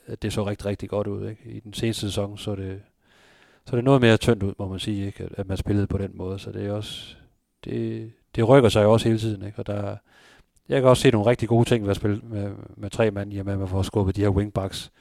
at 0.06 0.22
det 0.22 0.32
så 0.32 0.46
rigtig, 0.46 0.66
rigtig 0.66 0.88
godt 0.88 1.06
ud. 1.06 1.28
Ikke? 1.28 1.42
I 1.50 1.60
den 1.60 1.72
seneste 1.72 2.00
sæson 2.06 2.38
så 2.38 2.54
det, 2.56 2.80
så 3.66 3.72
er 3.72 3.76
det 3.76 3.84
noget 3.84 4.00
mere 4.00 4.16
tyndt 4.16 4.42
ud, 4.42 4.52
må 4.58 4.68
man 4.68 4.78
sige, 4.78 5.06
ikke? 5.06 5.24
At, 5.24 5.30
at 5.36 5.48
man 5.48 5.56
spillede 5.56 5.86
på 5.86 5.98
den 5.98 6.10
måde. 6.14 6.38
Så 6.38 6.52
det 6.52 6.66
er 6.66 6.72
også, 6.72 7.16
det, 7.64 8.12
det 8.38 8.48
rykker 8.48 8.68
sig 8.68 8.82
jo 8.82 8.92
også 8.92 9.08
hele 9.08 9.18
tiden, 9.18 9.46
ikke? 9.46 9.58
og 9.58 9.66
der, 9.66 9.96
jeg 10.68 10.80
kan 10.80 10.90
også 10.90 11.00
se 11.00 11.10
nogle 11.10 11.30
rigtig 11.30 11.48
gode 11.48 11.68
ting 11.68 11.84
ved 11.84 11.90
at 11.90 11.96
spille 11.96 12.20
med, 12.22 12.50
med 12.76 12.90
tre 12.90 13.10
mand, 13.10 13.32
i 13.32 13.38
og 13.38 13.44
med 13.44 13.52
at 13.52 13.58
man 13.58 13.68
får 13.68 13.82
skubbet 13.82 14.16
de 14.16 14.20
her 14.20 14.28
wingbacks 14.28 14.92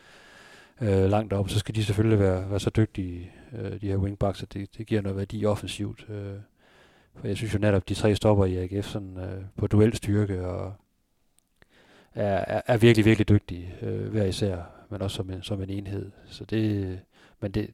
øh, 0.82 1.10
langt 1.10 1.34
op. 1.34 1.50
Så 1.50 1.60
skal 1.60 1.76
de 1.76 1.84
selvfølgelig 1.84 2.20
være, 2.20 2.50
være 2.50 2.60
så 2.60 2.70
dygtige, 2.70 3.32
øh, 3.60 3.82
de 3.82 3.88
her 3.88 3.98
wingbacks, 3.98 4.44
at 4.44 4.54
det, 4.54 4.78
det 4.78 4.88
giver 4.88 5.02
noget 5.02 5.18
værdi 5.18 5.46
offensivt. 5.46 6.06
Øh, 6.10 6.34
for 7.16 7.28
jeg 7.28 7.38
synes 7.38 7.54
jo 7.54 7.60
netop, 7.60 7.90
de 7.90 7.94
tre 7.94 8.16
stopper 8.16 8.46
i 8.46 8.56
AGF 8.58 8.88
sådan, 8.88 9.18
øh, 9.18 9.42
på 9.58 9.68
duelstyrke 9.68 10.48
og 10.48 10.74
er, 12.16 12.46
er, 12.48 12.62
er 12.66 12.78
virkelig, 12.78 13.06
virkelig 13.06 13.30
dygtige 13.30 13.74
øh, 13.82 14.08
hver 14.08 14.26
især, 14.26 14.58
men 14.90 15.02
også 15.02 15.16
som 15.16 15.30
en, 15.30 15.44
som 15.44 15.62
en 15.62 15.70
enhed. 15.70 16.12
Så 16.26 16.46
det, 16.46 17.00
men 17.42 17.52
det, 17.52 17.70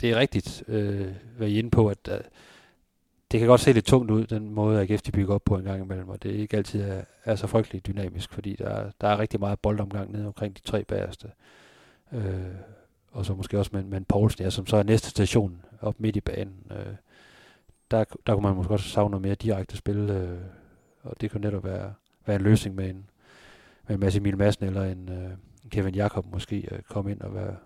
det 0.00 0.10
er 0.10 0.16
rigtigt, 0.16 0.64
øh, 0.68 1.08
hvad 1.36 1.48
I 1.48 1.54
er 1.54 1.58
inde 1.58 1.70
på, 1.70 1.88
at 1.88 2.08
uh, 2.08 2.16
det 3.32 3.40
kan 3.40 3.48
godt 3.48 3.60
se 3.60 3.72
lidt 3.72 3.84
tungt 3.84 4.10
ud, 4.10 4.26
den 4.26 4.50
måde 4.50 4.80
AGF 4.80 5.02
de 5.02 5.12
bygger 5.12 5.34
op 5.34 5.44
på 5.44 5.56
en 5.56 5.64
gang 5.64 5.84
imellem, 5.84 6.08
og 6.08 6.22
det 6.22 6.34
er 6.34 6.38
ikke 6.38 6.56
altid 6.56 6.82
er, 6.82 7.02
er 7.24 7.36
så 7.36 7.46
frygteligt 7.46 7.86
dynamisk, 7.86 8.32
fordi 8.32 8.56
der, 8.56 8.68
er, 8.68 8.90
der 9.00 9.08
er 9.08 9.18
rigtig 9.18 9.40
meget 9.40 9.60
boldomgang 9.60 10.12
nede 10.12 10.26
omkring 10.26 10.56
de 10.56 10.60
tre 10.60 10.84
bagerste. 10.84 11.28
Øh, 12.12 12.54
og 13.12 13.26
så 13.26 13.34
måske 13.34 13.58
også 13.58 13.70
med, 13.74 13.82
med 13.82 13.98
en 13.98 14.04
Poulsen, 14.04 14.44
ja, 14.44 14.50
som 14.50 14.66
så 14.66 14.76
er 14.76 14.82
næste 14.82 15.10
station 15.10 15.64
op 15.80 16.00
midt 16.00 16.16
i 16.16 16.20
banen. 16.20 16.66
Øh, 16.70 16.94
der, 17.90 18.04
der 18.26 18.34
kunne 18.34 18.42
man 18.42 18.56
måske 18.56 18.72
også 18.72 18.88
savne 18.88 19.10
noget 19.10 19.22
mere 19.22 19.34
direkte 19.34 19.76
spil, 19.76 19.96
øh, 19.96 20.40
og 21.02 21.20
det 21.20 21.30
kunne 21.30 21.40
netop 21.40 21.64
være, 21.64 21.94
være 22.26 22.36
en 22.36 22.42
løsning 22.42 22.76
med 22.76 22.90
en, 22.90 23.10
med 23.88 23.94
en 23.96 24.00
Mads 24.00 24.16
Emil 24.16 24.36
Madsen 24.36 24.64
eller 24.64 24.84
en 24.84 25.08
øh, 25.08 25.30
Kevin 25.70 25.94
Jakob 25.94 26.26
måske 26.32 26.68
øh, 26.72 26.82
komme 26.82 27.10
ind 27.10 27.20
og 27.20 27.34
være, 27.34 27.56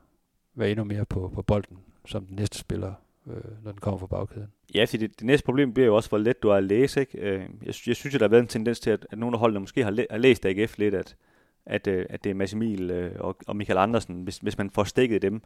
være 0.55 0.71
endnu 0.71 0.85
mere 0.85 1.05
på, 1.05 1.31
på 1.35 1.43
bolden 1.43 1.79
som 2.07 2.27
den 2.27 2.37
næste 2.37 2.59
spiller, 2.59 2.93
øh, 3.27 3.65
når 3.65 3.71
den 3.71 3.81
kommer 3.81 3.99
fra 3.99 4.07
bagkæden. 4.07 4.53
Ja, 4.75 4.85
fordi 4.85 5.07
det, 5.07 5.19
det 5.19 5.27
næste 5.27 5.45
problem 5.45 5.75
bliver 5.75 5.87
jo 5.87 5.97
også, 5.97 6.09
hvor 6.09 6.19
let 6.19 6.43
du 6.43 6.49
er 6.49 6.55
at 6.55 6.65
læse. 6.65 7.01
Ikke? 7.01 7.19
Øh, 7.19 7.41
jeg, 7.41 7.67
jeg 7.67 7.75
synes 7.75 8.15
jo, 8.15 8.19
der 8.19 8.25
har 8.25 8.29
været 8.29 8.43
en 8.43 8.49
tendens 8.49 8.81
til, 8.81 8.91
at, 8.91 9.07
at 9.11 9.19
nogle 9.19 9.35
af 9.35 9.41
holdene 9.41 9.61
måske 9.61 9.85
har, 9.85 9.91
læ- 9.91 10.07
har 10.11 10.19
læst 10.19 10.47
AGF 10.47 10.79
lidt, 10.79 10.95
at, 10.95 11.17
at, 11.67 11.87
øh, 11.87 12.07
at 12.11 12.25
det 12.25 12.31
er 12.31 12.35
Mads 12.35 12.53
Emil 12.53 12.91
øh, 12.91 13.13
og, 13.21 13.37
og 13.47 13.57
Michael 13.57 13.79
Andersen. 13.79 14.23
Hvis, 14.23 14.39
hvis 14.39 14.59
man 14.59 14.71
får 14.71 14.85
stikket 14.85 15.23
dem, 15.23 15.43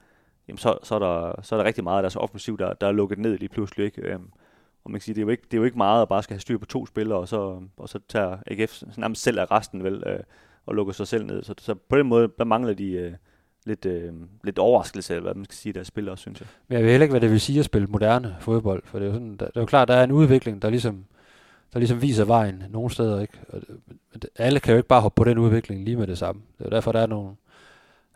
jamen 0.49 0.59
så, 0.59 0.79
så, 0.83 0.95
er 0.95 0.99
der, 0.99 1.43
så 1.43 1.55
er 1.55 1.59
der 1.59 1.65
rigtig 1.67 1.85
meget 1.85 1.99
af 1.99 2.03
deres 2.03 2.17
offensiv, 2.17 2.59
der, 2.59 2.75
der 2.75 2.87
er 2.87 2.93
lukket 2.93 3.19
ned 3.19 3.39
lige 3.39 3.49
pludselig. 3.49 3.85
Ikke? 3.85 4.03
Øh, 4.03 4.19
og 4.85 4.91
man 4.91 5.01
kan 5.01 5.05
sige, 5.05 5.15
det 5.15 5.21
er, 5.21 5.25
jo 5.25 5.29
ikke, 5.31 5.43
det 5.43 5.55
er 5.55 5.59
jo 5.59 5.65
ikke 5.65 5.79
meget 5.79 6.03
at 6.03 6.09
bare 6.09 6.23
skal 6.23 6.35
have 6.35 6.41
styr 6.41 6.59
på 6.59 6.67
to 6.67 6.87
spillere, 6.87 7.19
og 7.19 7.29
så, 7.29 7.63
og 7.77 7.89
så 7.89 7.99
tager 8.09 8.37
AGF 8.47 8.83
nærmest 8.97 9.23
selv 9.23 9.39
af 9.39 9.51
resten 9.51 9.85
vel, 9.85 10.03
øh, 10.07 10.21
og 10.67 10.75
lukker 10.75 10.93
sig 10.93 11.07
selv 11.07 11.27
ned. 11.27 11.43
Så, 11.43 11.55
så 11.59 11.75
på 11.75 11.99
den 11.99 12.07
måde, 12.07 12.33
der 12.39 12.45
mangler 12.45 12.75
de 12.75 12.93
øh, 12.93 13.13
lidt, 13.67 13.87
øh, 13.87 14.13
lidt 14.45 14.59
overraskelse, 14.59 15.15
eller 15.15 15.23
hvad 15.23 15.35
man 15.35 15.45
skal 15.45 15.57
sige, 15.57 15.73
der 15.73 15.83
spiller 15.83 16.13
også, 16.13 16.23
synes 16.23 16.41
jeg. 16.41 16.49
Men 16.69 16.77
jeg 16.77 16.85
ved 16.85 16.91
heller 16.91 17.05
ikke, 17.05 17.13
hvad 17.13 17.21
det 17.21 17.31
vil 17.31 17.41
sige 17.41 17.59
at 17.59 17.65
spille 17.65 17.89
moderne 17.89 18.37
fodbold, 18.41 18.83
for 18.85 18.99
det 18.99 19.07
er 19.07 19.09
jo, 19.09 19.15
sådan, 19.15 19.37
der, 19.37 19.47
det 19.47 19.57
er 19.57 19.61
jo 19.61 19.67
klart, 19.67 19.89
der 19.89 19.95
er 19.95 20.05
en 20.05 20.13
udvikling, 20.13 20.63
der 20.63 20.71
ligesom, 20.71 21.05
der 21.73 21.79
ligesom 21.79 22.03
viser 22.03 22.25
vejen 22.25 22.63
nogle 22.71 22.91
steder. 22.91 23.21
Ikke? 23.21 23.39
Og 23.49 23.61
det, 24.23 24.31
alle 24.37 24.61
kan 24.61 24.73
jo 24.73 24.77
ikke 24.77 24.89
bare 24.89 25.01
hoppe 25.01 25.17
på 25.17 25.25
den 25.25 25.39
udvikling 25.39 25.85
lige 25.85 25.97
med 25.97 26.07
det 26.07 26.19
samme. 26.19 26.43
Det 26.59 26.67
er 26.67 26.71
derfor, 26.71 26.93
der 26.93 27.01
er 27.01 27.07
nogle, 27.07 27.31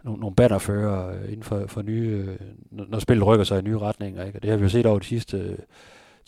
nogle, 0.02 0.20
nogle 0.20 0.36
bannerfører 0.36 1.08
øh, 1.08 1.24
inden 1.24 1.42
for, 1.42 1.66
for 1.66 1.82
nye, 1.82 2.26
øh, 2.28 2.38
når 2.70 2.98
spillet 2.98 3.26
rykker 3.26 3.44
sig 3.44 3.58
i 3.58 3.62
nye 3.62 3.78
retninger. 3.78 4.24
Ikke? 4.24 4.38
Og 4.38 4.42
det 4.42 4.50
har 4.50 4.56
vi 4.56 4.62
jo 4.62 4.68
set 4.68 4.86
over 4.86 4.98
de 4.98 5.04
sidste 5.04 5.38
øh, 5.38 5.58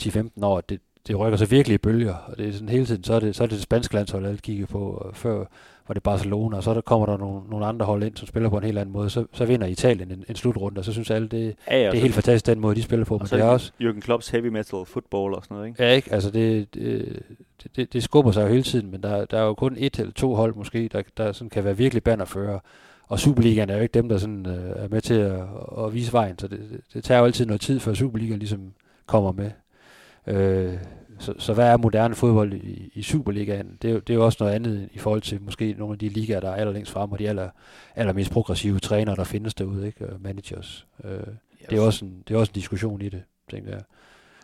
10-15 0.02 0.28
år, 0.42 0.58
at 0.58 0.68
det, 0.68 0.80
det 1.06 1.18
rykker 1.18 1.36
sig 1.36 1.50
virkelig 1.50 1.74
i 1.74 1.78
bølger, 1.78 2.14
og 2.14 2.38
det 2.38 2.48
er 2.48 2.52
sådan 2.52 2.68
hele 2.68 2.86
tiden, 2.86 3.04
så 3.04 3.14
er 3.14 3.20
det, 3.20 3.36
så 3.36 3.42
er 3.42 3.46
det, 3.46 3.54
det 3.54 3.62
spanske 3.62 3.94
landshold, 3.94 4.26
alle 4.26 4.38
kigger 4.38 4.66
på, 4.66 4.90
og 4.90 5.16
før 5.16 5.44
var 5.88 5.92
det 5.94 6.02
Barcelona, 6.02 6.56
og 6.56 6.62
så 6.62 6.74
der 6.74 6.80
kommer 6.80 7.06
der 7.06 7.16
nogle, 7.16 7.40
nogle 7.50 7.66
andre 7.66 7.86
hold 7.86 8.02
ind, 8.02 8.16
som 8.16 8.28
spiller 8.28 8.48
på 8.48 8.58
en 8.58 8.64
helt 8.64 8.78
anden 8.78 8.92
måde, 8.92 9.10
så, 9.10 9.24
så 9.32 9.44
vinder 9.44 9.66
Italien 9.66 10.10
en, 10.10 10.24
en 10.28 10.36
slutrunde, 10.36 10.78
og 10.78 10.84
så 10.84 10.92
synes 10.92 11.10
alle, 11.10 11.28
det, 11.28 11.54
Ja, 11.70 11.78
ja, 11.78 11.90
det 11.90 11.96
er 11.96 12.02
helt 12.02 12.14
fantastisk, 12.14 12.46
den 12.46 12.60
måde, 12.60 12.76
de 12.76 12.82
spiller 12.82 13.04
på, 13.04 13.18
men 13.18 13.26
det 13.26 13.40
er 13.40 13.44
også, 13.44 13.72
Jürgen 13.82 14.00
Klopps 14.00 14.28
heavy 14.28 14.46
metal 14.46 14.84
football 14.86 15.34
og 15.34 15.44
sådan 15.44 15.54
noget, 15.54 15.68
ikke? 15.68 15.84
ja 15.84 15.90
ikke, 15.90 16.12
altså 16.12 16.30
det, 16.30 16.74
det, 16.74 17.22
det, 17.76 17.92
det 17.92 18.02
skubber 18.02 18.32
sig 18.32 18.42
jo 18.42 18.48
hele 18.48 18.62
tiden, 18.62 18.90
men 18.90 19.02
der, 19.02 19.24
der 19.24 19.38
er 19.38 19.44
jo 19.44 19.54
kun 19.54 19.74
et 19.78 19.98
eller 19.98 20.12
to 20.12 20.34
hold 20.34 20.54
måske, 20.54 20.88
der, 20.92 21.02
der 21.16 21.32
sådan 21.32 21.50
kan 21.50 21.64
være 21.64 21.76
virkelig 21.76 22.02
bannerfører, 22.02 22.58
og 23.08 23.20
Superligaen 23.20 23.70
er 23.70 23.76
jo 23.76 23.82
ikke 23.82 23.92
dem, 23.92 24.08
der 24.08 24.18
sådan, 24.18 24.46
øh, 24.46 24.84
er 24.84 24.88
med 24.88 25.00
til 25.00 25.14
at, 25.14 25.40
at 25.78 25.94
vise 25.94 26.12
vejen, 26.12 26.38
så 26.38 26.48
det, 26.48 26.58
det, 26.58 26.80
det 26.94 27.04
tager 27.04 27.18
jo 27.18 27.26
altid 27.26 27.46
noget 27.46 27.60
tid, 27.60 27.80
før 27.80 27.94
Superligaen 27.94 28.38
ligesom 28.38 28.72
kommer 29.06 29.32
med. 29.32 29.50
Øh, 30.26 30.74
så, 31.18 31.34
så 31.38 31.54
hvad 31.54 31.66
er 31.68 31.76
moderne 31.76 32.14
fodbold 32.14 32.52
i, 32.52 32.90
i 32.94 33.02
Superligaen? 33.02 33.78
Det 33.82 33.88
er, 33.88 33.92
jo, 33.92 33.98
det 33.98 34.10
er 34.10 34.14
jo 34.14 34.24
også 34.24 34.36
noget 34.40 34.54
andet 34.54 34.88
i 34.92 34.98
forhold 34.98 35.22
til 35.22 35.42
måske 35.42 35.74
nogle 35.78 35.92
af 35.92 35.98
de 35.98 36.08
ligaer, 36.08 36.40
der 36.40 36.50
er 36.50 36.54
allerlængst 36.54 36.92
frem, 36.92 37.12
og 37.12 37.18
de 37.18 37.28
aller, 37.28 37.48
allermest 37.96 38.30
progressive 38.30 38.78
trænere, 38.78 39.16
der 39.16 39.24
findes 39.24 39.54
derude, 39.54 39.86
ikke? 39.86 40.08
Og 40.08 40.20
managers. 40.20 40.86
Øh, 41.04 41.10
det, 41.70 41.78
er 41.78 41.82
også 41.82 42.04
en, 42.04 42.22
det 42.28 42.34
er 42.34 42.38
også 42.38 42.50
en 42.50 42.54
diskussion 42.54 43.02
i 43.02 43.08
det, 43.08 43.22
tænker 43.50 43.70
jeg. 43.70 43.82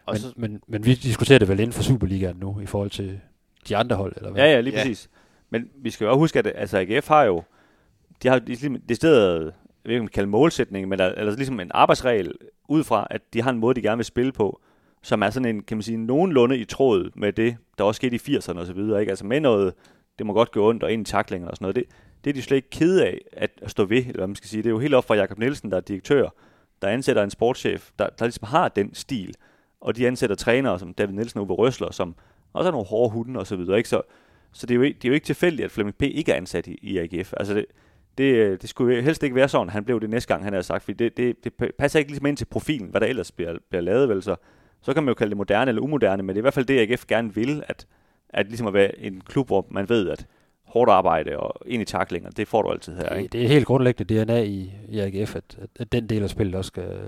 Og 0.06 0.12
Men, 0.14 0.20
så, 0.20 0.32
men, 0.36 0.60
men 0.68 0.84
vi 0.86 0.94
diskuterer 0.94 1.38
det 1.38 1.48
vel 1.48 1.60
inden 1.60 1.72
for 1.72 1.82
Superligaen 1.82 2.36
nu, 2.36 2.60
i 2.60 2.66
forhold 2.66 2.90
til 2.90 3.20
de 3.68 3.76
andre 3.76 3.96
hold, 3.96 4.12
eller 4.16 4.30
hvad? 4.30 4.42
ja, 4.44 4.50
ja, 4.52 4.60
lige 4.60 4.74
Ja. 4.76 4.82
præcis. 4.82 5.10
Men 5.50 5.68
vi 5.82 5.90
skal 5.90 6.04
jo 6.04 6.10
også 6.10 6.18
huske, 6.18 6.38
at 6.38 6.52
altså, 6.54 6.78
AGF 6.78 7.08
har 7.08 7.22
jo, 7.22 7.42
de 8.22 8.28
har 8.28 8.40
ligesom 8.46 8.76
det 8.88 8.96
sted, 8.96 9.38
jeg 9.38 9.52
ved 9.84 9.90
ikke, 9.90 9.98
om 10.00 10.02
man 10.02 10.08
kan 10.08 10.14
kalde 10.14 10.28
målsætning, 10.28 10.88
men 10.88 10.98
der, 10.98 11.06
eller 11.06 11.36
ligesom 11.36 11.60
en 11.60 11.70
arbejdsregel 11.74 12.32
ud 12.68 12.84
fra, 12.84 13.06
at 13.10 13.20
de 13.32 13.42
har 13.42 13.50
en 13.50 13.58
måde, 13.58 13.74
de 13.74 13.82
gerne 13.82 13.96
vil 13.98 14.04
spille 14.04 14.32
på, 14.32 14.60
som 15.02 15.22
er 15.22 15.30
sådan 15.30 15.56
en, 15.56 15.62
kan 15.62 15.76
man 15.76 15.82
sige, 15.82 15.96
nogenlunde 15.96 16.58
i 16.58 16.64
tråd 16.64 17.10
med 17.14 17.32
det, 17.32 17.56
der 17.78 17.84
også 17.84 17.96
skete 17.96 18.16
i 18.16 18.36
80'erne 18.36 18.58
og 18.58 18.66
så 18.66 18.72
videre, 18.72 19.00
ikke? 19.00 19.10
Altså 19.10 19.26
med 19.26 19.40
noget, 19.40 19.74
det 20.18 20.26
må 20.26 20.32
godt 20.32 20.52
gå 20.52 20.68
ondt 20.68 20.82
og 20.82 20.92
ind 20.92 21.08
i 21.08 21.10
taklingen 21.10 21.50
og 21.50 21.56
sådan 21.56 21.64
noget. 21.64 21.76
Det, 21.76 21.84
det 22.24 22.30
er 22.30 22.34
de 22.34 22.42
slet 22.42 22.56
ikke 22.56 22.70
kede 22.70 23.06
af 23.06 23.18
at, 23.32 23.50
at 23.62 23.70
stå 23.70 23.84
ved, 23.84 23.98
eller 23.98 24.16
hvad 24.16 24.26
man 24.26 24.36
skal 24.36 24.48
sige. 24.48 24.62
Det 24.62 24.68
er 24.68 24.72
jo 24.72 24.78
helt 24.78 24.94
op 24.94 25.04
fra 25.04 25.14
Jakob 25.14 25.38
Nielsen, 25.38 25.70
der 25.70 25.76
er 25.76 25.80
direktør, 25.80 26.28
der 26.82 26.88
ansætter 26.88 27.22
en 27.22 27.30
sportschef, 27.30 27.90
der, 27.98 28.08
der 28.18 28.24
ligesom 28.24 28.46
har 28.46 28.68
den 28.68 28.94
stil, 28.94 29.34
og 29.80 29.96
de 29.96 30.06
ansætter 30.06 30.36
trænere 30.36 30.78
som 30.78 30.94
David 30.94 31.14
Nielsen 31.14 31.40
og 31.40 31.46
Uwe 31.46 31.54
Røsler, 31.54 31.90
som 31.90 32.14
også 32.52 32.68
er 32.68 32.72
nogle 32.72 32.86
hårde 32.86 33.10
hunde 33.10 33.40
og 33.40 33.46
så 33.46 33.56
videre, 33.56 33.76
ikke? 33.76 33.88
Så, 33.88 34.02
så 34.52 34.66
det, 34.66 34.74
er 34.74 34.78
jo 34.78 34.82
det 34.82 35.04
er 35.04 35.08
jo 35.08 35.14
ikke 35.14 35.26
tilfældigt, 35.26 35.64
at 35.64 35.70
Flemming 35.70 35.96
P. 35.96 36.02
ikke 36.02 36.32
er 36.32 36.36
ansat 36.36 36.66
i, 36.66 36.78
i 36.82 36.98
AGF. 36.98 37.32
Altså 37.36 37.54
det, 37.54 37.64
det, 38.18 38.62
det 38.62 38.70
skulle 38.70 39.02
helst 39.02 39.22
ikke 39.22 39.36
være 39.36 39.48
sådan, 39.48 39.68
han 39.68 39.84
blev 39.84 40.00
det 40.00 40.10
næste 40.10 40.34
gang, 40.34 40.44
han 40.44 40.52
havde 40.52 40.62
sagt, 40.62 40.82
fordi 40.84 41.04
det, 41.04 41.16
det, 41.16 41.44
det 41.44 41.72
passer 41.78 41.98
ikke 41.98 42.10
ligesom 42.10 42.26
ind 42.26 42.36
til 42.36 42.44
profilen, 42.44 42.88
hvad 42.88 43.00
der 43.00 43.06
ellers 43.06 43.32
bliver, 43.32 43.58
bliver 43.68 43.82
lavet, 43.82 44.08
vel? 44.08 44.22
Så, 44.22 44.36
så 44.82 44.94
kan 44.94 45.02
man 45.02 45.08
jo 45.08 45.14
kalde 45.14 45.30
det 45.30 45.36
moderne 45.36 45.68
eller 45.68 45.82
umoderne, 45.82 46.22
men 46.22 46.28
det 46.28 46.36
er 46.36 46.40
i 46.40 46.42
hvert 46.42 46.54
fald 46.54 46.66
det, 46.66 46.90
AGF 46.90 47.06
gerne 47.06 47.34
vil, 47.34 47.62
at, 47.68 47.86
at 48.28 48.46
ligesom 48.46 48.66
at 48.66 48.74
være 48.74 48.98
en 48.98 49.20
klub, 49.20 49.46
hvor 49.46 49.66
man 49.70 49.88
ved, 49.88 50.08
at 50.08 50.26
hårdt 50.64 50.90
arbejde 50.90 51.38
og 51.38 51.54
ind 51.66 51.82
i 51.82 51.84
taklinger, 51.84 52.30
det 52.30 52.48
får 52.48 52.62
du 52.62 52.70
altid 52.70 52.96
her, 52.96 53.08
ikke? 53.08 53.22
Det, 53.22 53.32
det 53.32 53.44
er 53.44 53.48
helt 53.48 53.66
grundlæggende 53.66 54.24
DNA 54.24 54.42
i, 54.42 54.72
i 54.88 55.00
AGF, 55.00 55.36
at, 55.36 55.58
at, 55.62 55.68
at 55.80 55.92
den 55.92 56.06
del 56.06 56.22
af 56.22 56.30
spillet 56.30 56.54
også 56.54 56.68
skal, 56.68 56.98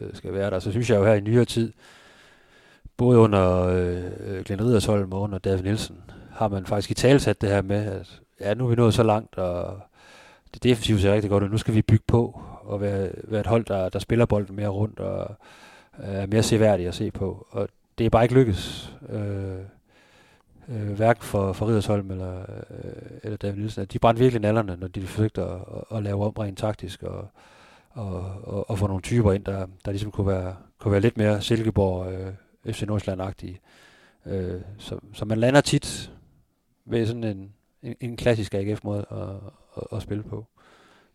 øh, 0.00 0.08
skal 0.14 0.32
være 0.32 0.50
der. 0.50 0.58
Så 0.58 0.70
synes 0.70 0.90
jeg 0.90 0.98
jo 0.98 1.04
her 1.04 1.14
i 1.14 1.20
nyere 1.20 1.44
tid, 1.44 1.72
både 2.96 3.18
under 3.18 3.62
øh, 3.62 4.44
Glenn 4.44 4.64
Ridersholm 4.64 5.12
og 5.12 5.20
under 5.20 5.38
David 5.38 5.62
Nielsen, 5.62 5.96
har 6.32 6.48
man 6.48 6.66
faktisk 6.66 6.90
i 6.90 6.94
talsat 6.94 7.40
det 7.40 7.48
her 7.48 7.62
med, 7.62 7.84
at 7.84 8.20
ja, 8.40 8.54
nu 8.54 8.64
er 8.64 8.68
vi 8.68 8.74
nået 8.74 8.94
så 8.94 9.02
langt, 9.02 9.38
og 9.38 9.80
det 10.54 10.62
defensive 10.62 11.00
ser 11.00 11.12
rigtig 11.12 11.30
godt 11.30 11.44
ud. 11.44 11.48
Nu 11.48 11.58
skal 11.58 11.74
vi 11.74 11.82
bygge 11.82 12.04
på 12.06 12.40
og 12.62 12.80
være, 12.80 13.10
være 13.24 13.40
et 13.40 13.46
hold, 13.46 13.64
der, 13.64 13.88
der 13.88 13.98
spiller 13.98 14.26
bolden 14.26 14.56
mere 14.56 14.68
rundt 14.68 15.00
og 15.00 15.36
er 15.98 16.26
mere 16.26 16.42
seværdige 16.42 16.88
at 16.88 16.94
se 16.94 17.10
på. 17.10 17.46
Og 17.50 17.68
det 17.98 18.06
er 18.06 18.10
bare 18.10 18.24
ikke 18.24 18.34
lykkes. 18.34 18.94
Øh, 19.08 19.58
øh, 20.68 20.92
hverken 20.92 21.22
for, 21.22 21.52
for 21.52 21.68
Ridersholm 21.68 22.10
eller, 22.10 22.40
øh, 22.70 23.18
eller 23.22 23.36
David 23.36 23.58
Nielsen. 23.58 23.86
De 23.86 23.98
brændte 23.98 24.20
virkelig 24.20 24.42
nallerne, 24.42 24.76
når 24.76 24.88
de 24.88 25.02
forsøgte 25.02 25.42
at, 25.42 25.50
at, 25.50 25.96
at 25.96 26.02
lave 26.02 26.24
om 26.24 26.32
rent 26.32 26.58
taktisk 26.58 27.02
og, 27.02 27.28
og, 27.90 28.14
og, 28.44 28.70
og 28.70 28.78
få 28.78 28.86
nogle 28.86 29.02
typer 29.02 29.32
ind, 29.32 29.44
der, 29.44 29.66
der 29.84 29.90
ligesom 29.90 30.10
kunne 30.10 30.26
være, 30.26 30.56
kunne 30.78 30.92
være 30.92 31.00
lidt 31.00 31.16
mere 31.16 31.40
Silkeborg, 31.40 32.12
øh, 32.12 32.32
FC 32.72 32.82
Nordsjælland-agtige. 32.82 33.60
Øh, 34.26 34.60
så, 34.78 34.98
så 35.12 35.24
man 35.24 35.38
lander 35.38 35.60
tit 35.60 36.12
ved 36.84 37.06
sådan 37.06 37.24
en, 37.24 37.52
en, 37.82 37.94
en 38.00 38.16
klassisk 38.16 38.54
AGF-måde 38.54 39.06
at, 39.10 39.28
at, 39.76 39.96
at 39.96 40.02
spille 40.02 40.22
på. 40.22 40.46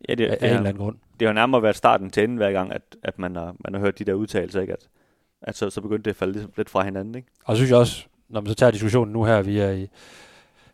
Ja, 0.10 0.16
det, 0.16 0.26
af 0.26 0.38
det, 0.38 0.50
en 0.50 0.56
eller 0.56 0.70
anden 0.70 0.84
grund. 0.84 0.98
det 1.20 1.28
har 1.28 1.34
nærmere 1.34 1.64
været 1.64 1.76
starten 1.76 2.10
til 2.10 2.24
enden 2.24 2.38
hver 2.38 2.52
gang, 2.52 2.74
at, 2.74 2.82
at 3.04 3.20
man, 3.20 3.36
har, 3.36 3.56
man 3.60 3.74
har 3.74 3.80
hørt 3.82 4.00
de 4.00 4.04
der 4.04 4.14
udtalelser, 4.14 4.62
ikke? 4.62 4.74
At, 4.74 4.88
at 5.42 5.56
så, 5.56 5.70
så 5.70 5.82
begyndte 5.82 6.04
det 6.04 6.10
at 6.10 6.16
falde 6.16 6.34
lidt, 6.34 6.58
lidt 6.58 6.70
fra 6.70 6.84
hinanden, 6.84 7.16
ikke? 7.16 7.28
Og 7.46 7.56
så 7.56 7.58
synes 7.58 7.72
jeg 7.72 7.80
også, 7.80 8.06
når 8.30 8.42
man 8.42 8.48
så 8.48 8.56
tager 8.56 8.72
diskussionen 8.72 9.14
nu 9.14 9.24
her, 9.24 9.42
vi 9.42 9.60
er 9.60 9.72
i, 9.72 9.88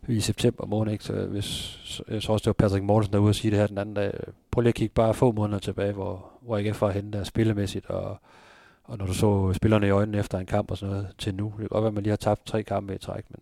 vi 0.01 0.15
i 0.15 0.19
september 0.19 0.65
måned, 0.65 0.91
ikke? 0.91 1.03
så 1.03 1.13
hvis, 1.13 1.45
så, 1.83 2.03
jeg 2.07 2.21
tror 2.21 2.33
også, 2.33 2.43
det 2.43 2.47
var 2.47 2.67
Patrick 2.67 2.83
Mortensen, 2.83 3.13
der 3.13 3.19
ude 3.19 3.29
og 3.29 3.35
sige 3.35 3.51
det 3.51 3.59
her 3.59 3.67
den 3.67 3.77
anden 3.77 3.95
dag. 3.95 4.11
Prøv 4.51 4.61
lige 4.61 4.69
at 4.69 4.75
kigge 4.75 4.93
bare 4.93 5.13
få 5.13 5.31
måneder 5.31 5.59
tilbage, 5.59 5.93
hvor, 5.93 6.31
hvor 6.41 6.57
AGF 6.57 6.81
var 6.81 6.91
henne 6.91 7.11
der 7.11 7.23
spillemæssigt, 7.23 7.85
og, 7.85 8.17
og 8.83 8.97
når 8.97 9.05
du 9.05 9.13
så 9.13 9.53
spillerne 9.53 9.87
i 9.87 9.89
øjnene 9.89 10.17
efter 10.17 10.37
en 10.39 10.45
kamp 10.45 10.71
og 10.71 10.77
sådan 10.77 10.95
noget 10.95 11.07
til 11.17 11.35
nu. 11.35 11.45
Det 11.45 11.57
kan 11.57 11.67
godt 11.67 11.81
være, 11.81 11.87
at 11.87 11.93
man 11.93 12.03
lige 12.03 12.11
har 12.11 12.17
tabt 12.17 12.45
tre 12.45 12.63
kampe 12.63 12.95
i 12.95 12.97
træk, 12.97 13.23
men 13.29 13.39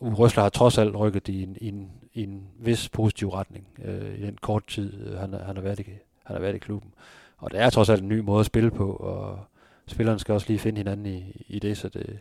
Røsler 0.00 0.42
har 0.42 0.50
trods 0.50 0.78
alt 0.78 0.96
rykket 0.96 1.28
i 1.28 1.42
en, 1.42 1.56
i 1.60 1.68
en, 1.68 1.90
i 2.14 2.22
en 2.22 2.48
vis 2.58 2.88
positiv 2.88 3.28
retning 3.28 3.66
øh, 3.84 4.18
i 4.18 4.22
den 4.22 4.38
kort 4.42 4.66
tid, 4.66 5.06
øh, 5.06 5.18
han, 5.18 5.32
han, 5.32 5.56
har 5.56 5.62
været 5.62 5.80
i, 5.80 5.84
han 6.24 6.36
har 6.36 6.40
været 6.40 6.54
i 6.54 6.58
klubben. 6.58 6.94
Og 7.38 7.50
det 7.50 7.60
er 7.60 7.70
trods 7.70 7.88
alt 7.88 8.02
en 8.02 8.08
ny 8.08 8.18
måde 8.18 8.40
at 8.40 8.46
spille 8.46 8.70
på, 8.70 8.92
og 8.92 9.38
spillerne 9.86 10.18
skal 10.18 10.32
også 10.32 10.46
lige 10.48 10.58
finde 10.58 10.78
hinanden 10.78 11.06
i, 11.06 11.44
i 11.48 11.58
det, 11.58 11.76
så 11.76 11.88
det, 11.88 12.18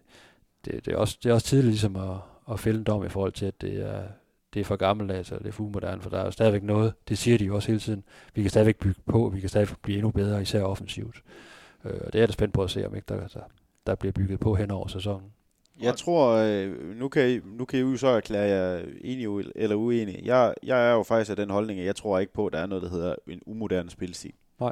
det, 0.65 0.85
det, 0.85 0.93
er 0.93 0.97
også, 0.97 1.17
det 1.23 1.29
er 1.29 1.33
også 1.33 1.47
tidligt 1.47 1.69
ligesom 1.69 1.95
at, 1.95 2.17
at 2.51 2.59
fælde 2.59 2.79
en 2.79 2.83
dom 2.83 3.05
i 3.05 3.09
forhold 3.09 3.31
til, 3.31 3.45
at 3.45 3.61
det 3.61 3.75
er, 3.89 4.03
det 4.53 4.59
er 4.59 4.63
for 4.63 4.75
gammeldags, 4.75 5.17
altså, 5.17 5.35
og 5.35 5.41
det 5.41 5.47
er 5.47 5.51
for 5.51 5.63
umoderne, 5.63 6.01
for 6.01 6.09
der 6.09 6.19
er 6.19 6.25
jo 6.25 6.31
stadigvæk 6.31 6.63
noget, 6.63 6.93
det 7.09 7.17
siger 7.17 7.37
de 7.37 7.45
jo 7.45 7.55
også 7.55 7.67
hele 7.67 7.79
tiden, 7.79 8.03
vi 8.33 8.41
kan 8.41 8.49
stadigvæk 8.49 8.75
bygge 8.75 9.01
på, 9.05 9.29
vi 9.33 9.39
kan 9.39 9.49
stadigvæk 9.49 9.77
blive 9.81 9.97
endnu 9.97 10.11
bedre, 10.11 10.41
især 10.41 10.63
offensivt. 10.63 11.23
Øh, 11.85 12.01
og 12.05 12.13
det 12.13 12.15
er 12.15 12.19
jeg 12.19 12.27
da 12.27 12.33
spændt 12.33 12.53
på 12.53 12.63
at 12.63 12.69
se, 12.69 12.87
om 12.87 12.95
ikke 12.95 13.05
der, 13.09 13.27
der, 13.27 13.39
der 13.87 13.95
bliver 13.95 14.11
bygget 14.11 14.39
på 14.39 14.55
hen 14.55 14.71
over 14.71 14.87
sæsonen. 14.87 15.34
Jeg 15.81 15.97
tror, 15.97 16.31
øh, 16.31 16.95
nu 16.97 17.09
kan, 17.09 17.29
I, 17.29 17.39
nu 17.45 17.65
kan 17.65 17.79
I 17.79 17.81
jo 17.81 17.97
så 17.97 18.07
erklære 18.07 18.49
jer 18.49 18.85
enige 19.01 19.51
eller 19.55 19.75
uenige. 19.75 20.21
Jeg, 20.23 20.53
jeg 20.63 20.89
er 20.89 20.93
jo 20.93 21.03
faktisk 21.03 21.29
af 21.29 21.35
den 21.35 21.49
holdning, 21.49 21.79
at 21.79 21.85
jeg 21.85 21.95
tror 21.95 22.19
ikke 22.19 22.33
på, 22.33 22.47
at 22.47 22.53
der 22.53 22.59
er 22.59 22.65
noget, 22.65 22.81
der 22.83 22.89
hedder 22.89 23.15
en 23.27 23.41
umoderne 23.45 23.89
spilstil. 23.89 24.33
Nej. 24.59 24.71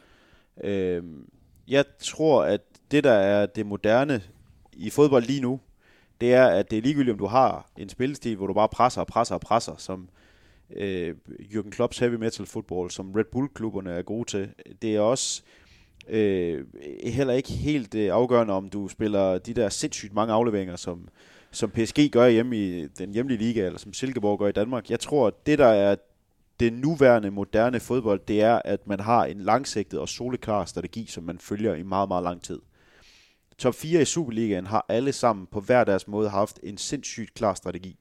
Øhm, 0.63 1.29
jeg 1.67 1.85
tror, 1.99 2.43
at 2.43 2.61
det, 2.91 3.03
der 3.03 3.11
er 3.11 3.45
det 3.45 3.65
moderne 3.65 4.21
i 4.73 4.89
fodbold 4.89 5.23
lige 5.23 5.41
nu, 5.41 5.59
det 6.21 6.33
er, 6.33 6.47
at 6.47 6.71
det 6.71 6.77
er 6.77 6.81
ligegyldigt, 6.81 7.13
om 7.13 7.17
du 7.17 7.25
har 7.25 7.69
en 7.77 7.89
spilstil, 7.89 8.35
hvor 8.35 8.47
du 8.47 8.53
bare 8.53 8.69
presser 8.69 9.01
og 9.01 9.07
presser 9.07 9.35
og 9.35 9.41
presser, 9.41 9.75
som 9.77 10.09
øh, 10.75 11.15
Jürgen 11.39 11.69
Klopps 11.69 11.99
heavy 11.99 12.15
metal 12.15 12.45
football, 12.45 12.91
som 12.91 13.11
Red 13.11 13.25
Bull-klubberne 13.31 13.91
er 13.91 14.01
gode 14.01 14.29
til. 14.29 14.49
Det 14.81 14.95
er 14.95 14.99
også 14.99 15.43
øh, 16.07 16.65
heller 17.03 17.33
ikke 17.33 17.51
helt 17.51 17.95
øh, 17.95 18.13
afgørende, 18.13 18.53
om 18.53 18.69
du 18.69 18.87
spiller 18.87 19.37
de 19.37 19.53
der 19.53 19.69
sindssygt 19.69 20.13
mange 20.13 20.33
afleveringer, 20.33 20.75
som, 20.75 21.07
som 21.51 21.69
PSG 21.69 22.09
gør 22.11 22.27
hjemme 22.27 22.57
i 22.57 22.87
den 22.87 23.13
hjemlige 23.13 23.37
liga, 23.37 23.65
eller 23.65 23.79
som 23.79 23.93
Silkeborg 23.93 24.39
gør 24.39 24.47
i 24.47 24.51
Danmark. 24.51 24.89
Jeg 24.89 24.99
tror, 24.99 25.27
at 25.27 25.45
det, 25.45 25.59
der 25.59 25.67
er 25.67 25.95
det 26.59 26.73
nuværende 26.73 27.31
moderne 27.31 27.79
fodbold, 27.79 28.21
det 28.27 28.41
er, 28.41 28.61
at 28.65 28.87
man 28.87 28.99
har 28.99 29.25
en 29.25 29.39
langsigtet 29.39 29.99
og 29.99 30.09
soleklar 30.09 30.65
strategi, 30.65 31.05
som 31.05 31.23
man 31.23 31.39
følger 31.39 31.75
i 31.75 31.83
meget, 31.83 32.07
meget 32.07 32.23
lang 32.23 32.41
tid. 32.41 32.59
Top 33.57 33.75
4 33.75 34.01
i 34.01 34.05
Superligaen 34.05 34.67
har 34.67 34.85
alle 34.89 35.11
sammen 35.11 35.47
på 35.51 35.59
hver 35.59 35.83
deres 35.83 36.07
måde 36.07 36.29
haft 36.29 36.59
en 36.63 36.77
sindssygt 36.77 37.33
klar 37.33 37.53
strategi. 37.53 37.99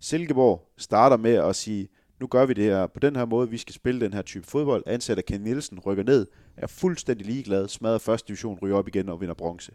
Silkeborg 0.00 0.72
starter 0.76 1.16
med 1.16 1.34
at 1.34 1.56
sige, 1.56 1.88
nu 2.20 2.26
gør 2.26 2.46
vi 2.46 2.52
det 2.52 2.64
her 2.64 2.86
på 2.86 3.00
den 3.00 3.16
her 3.16 3.24
måde, 3.24 3.50
vi 3.50 3.58
skal 3.58 3.74
spille 3.74 4.00
den 4.00 4.12
her 4.12 4.22
type 4.22 4.46
fodbold. 4.46 4.82
Ansætter 4.86 5.22
Ken 5.22 5.40
Nielsen, 5.40 5.78
rykker 5.78 6.04
ned, 6.04 6.26
er 6.56 6.66
fuldstændig 6.66 7.26
ligeglad, 7.26 7.68
smadrer 7.68 7.98
første 7.98 8.28
division, 8.28 8.58
ryger 8.62 8.76
op 8.76 8.88
igen 8.88 9.08
og 9.08 9.20
vinder 9.20 9.34
bronze. 9.34 9.72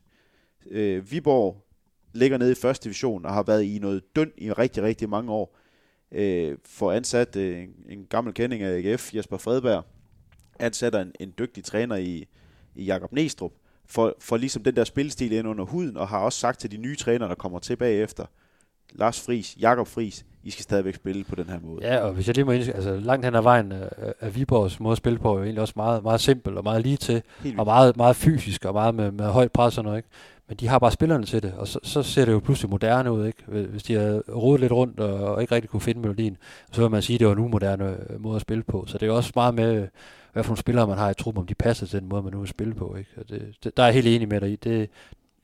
Øh, 0.72 1.12
Viborg 1.12 1.66
ligger 2.14 2.38
nede 2.38 2.52
i 2.52 2.56
første 2.56 2.84
division 2.84 3.26
og 3.26 3.34
har 3.34 3.44
været 3.44 3.64
i 3.64 3.80
noget 3.80 4.16
døn 4.16 4.32
i 4.38 4.52
rigtig, 4.52 4.84
rigtig 4.84 5.10
mange 5.10 5.32
år. 5.32 5.58
Øh, 6.12 6.58
får 6.66 6.92
ansat 6.92 7.36
øh, 7.36 7.64
en, 7.64 7.70
en 7.90 8.06
gammel 8.06 8.34
kending 8.34 8.64
af 8.64 8.78
AGF, 8.78 9.16
Jesper 9.16 9.38
Fredberg, 9.38 9.84
ansætter 10.60 11.02
en, 11.02 11.12
en 11.20 11.34
dygtig 11.38 11.64
træner 11.64 11.96
i, 11.96 12.28
i 12.76 12.84
Jakob 12.84 13.12
Næstrup, 13.12 13.52
for, 13.86 14.16
for 14.20 14.38
ligesom 14.38 14.64
den 14.64 14.76
der 14.76 14.84
spilstil 14.84 15.32
ind 15.32 15.48
under 15.48 15.66
huden, 15.66 15.98
og 15.98 16.08
har 16.08 16.20
også 16.20 16.40
sagt 16.40 16.60
til 16.60 16.72
de 16.72 16.78
nye 16.78 16.96
trænere, 16.96 17.30
der 17.30 17.36
kommer 17.36 17.60
til 17.60 17.76
bagefter, 17.76 18.26
Lars 18.92 19.26
Friis, 19.26 19.58
Jakob 19.60 19.88
Friis, 19.88 20.26
I 20.44 20.52
skal 20.52 20.64
stadigvæk 20.64 20.96
spille 20.96 21.24
på 21.24 21.36
den 21.36 21.50
her 21.50 21.60
måde. 21.64 21.88
Ja, 21.88 21.98
og 21.98 22.14
hvis 22.14 22.28
jeg 22.28 22.36
lige 22.36 22.46
må 22.46 22.52
ind, 22.52 22.64
altså 22.64 23.00
langt 23.00 23.26
hen 23.26 23.36
ad 23.36 23.42
vejen 23.42 23.72
er, 23.72 23.90
er 24.20 24.30
Viborgs 24.30 24.80
måde 24.80 24.92
at 24.92 24.98
spille 24.98 25.20
på 25.20 25.38
jo 25.38 25.44
egentlig 25.44 25.62
også 25.62 25.74
meget, 25.76 26.04
meget 26.04 26.22
simpel 26.22 26.58
og 26.58 26.64
meget 26.64 26.82
lige 26.82 26.98
til, 26.98 27.22
og 27.58 27.66
meget, 27.66 27.98
meget 27.98 28.16
fysisk 28.16 28.66
og 28.66 28.74
meget 28.74 28.96
med, 28.96 29.12
med 29.12 29.26
højt 29.26 29.52
pres 29.52 29.78
og 29.78 29.84
noget, 29.84 29.98
ikke? 29.98 30.10
Men 30.48 30.58
de 30.58 30.68
har 30.68 30.80
bare 30.80 30.92
spillerne 30.92 31.26
til 31.26 31.44
det, 31.44 31.54
og 31.54 31.68
så, 31.68 31.80
så 31.84 32.04
ser 32.04 32.26
det 32.26 32.32
jo 32.32 32.40
pludselig 32.40 32.70
moderne 32.70 33.12
ud, 33.12 33.26
ikke? 33.26 33.44
Hvis 33.48 33.84
de 33.84 33.94
har 33.94 34.22
rodet 34.36 34.62
lidt 34.62 34.72
rundt 34.72 35.00
og, 35.00 35.14
og 35.14 35.42
ikke 35.42 35.56
rigtig 35.56 35.70
kunne 35.70 35.82
finde 35.82 36.02
melodien, 36.02 36.38
så 36.72 36.82
vil 36.82 36.92
man 36.92 37.02
sige, 37.02 37.16
at 37.16 37.20
det 37.20 37.28
var 37.28 37.34
en 37.34 37.40
umoderne 37.40 37.98
øh, 38.10 38.22
måde 38.22 38.36
at 38.36 38.42
spille 38.42 38.64
på. 38.64 38.86
Så 38.88 38.98
det 38.98 39.04
er 39.04 39.08
jo 39.08 39.16
også 39.16 39.32
meget 39.36 39.56
med, 39.56 39.88
hvad 40.34 40.44
for 40.44 40.50
nogle 40.50 40.60
spillere 40.60 40.88
man 40.88 40.98
har 40.98 41.10
i 41.10 41.14
truppen, 41.14 41.42
om 41.42 41.48
de 41.48 41.56
passer 41.56 41.86
til 41.86 42.00
den 42.00 42.10
måde, 42.10 42.24
man 42.24 42.34
nu 42.34 42.40
vil 42.40 42.48
spille 42.48 42.74
på, 42.74 42.96
ikke? 42.96 43.10
Og 43.18 43.30
det, 43.30 43.56
det, 43.64 43.78
der 43.78 43.84
er 43.84 43.88
jeg 43.88 43.94
helt 43.94 44.08
enig 44.08 44.28
med 44.28 44.42
dig 44.42 44.52
i. 44.52 44.56
Det, 44.56 44.90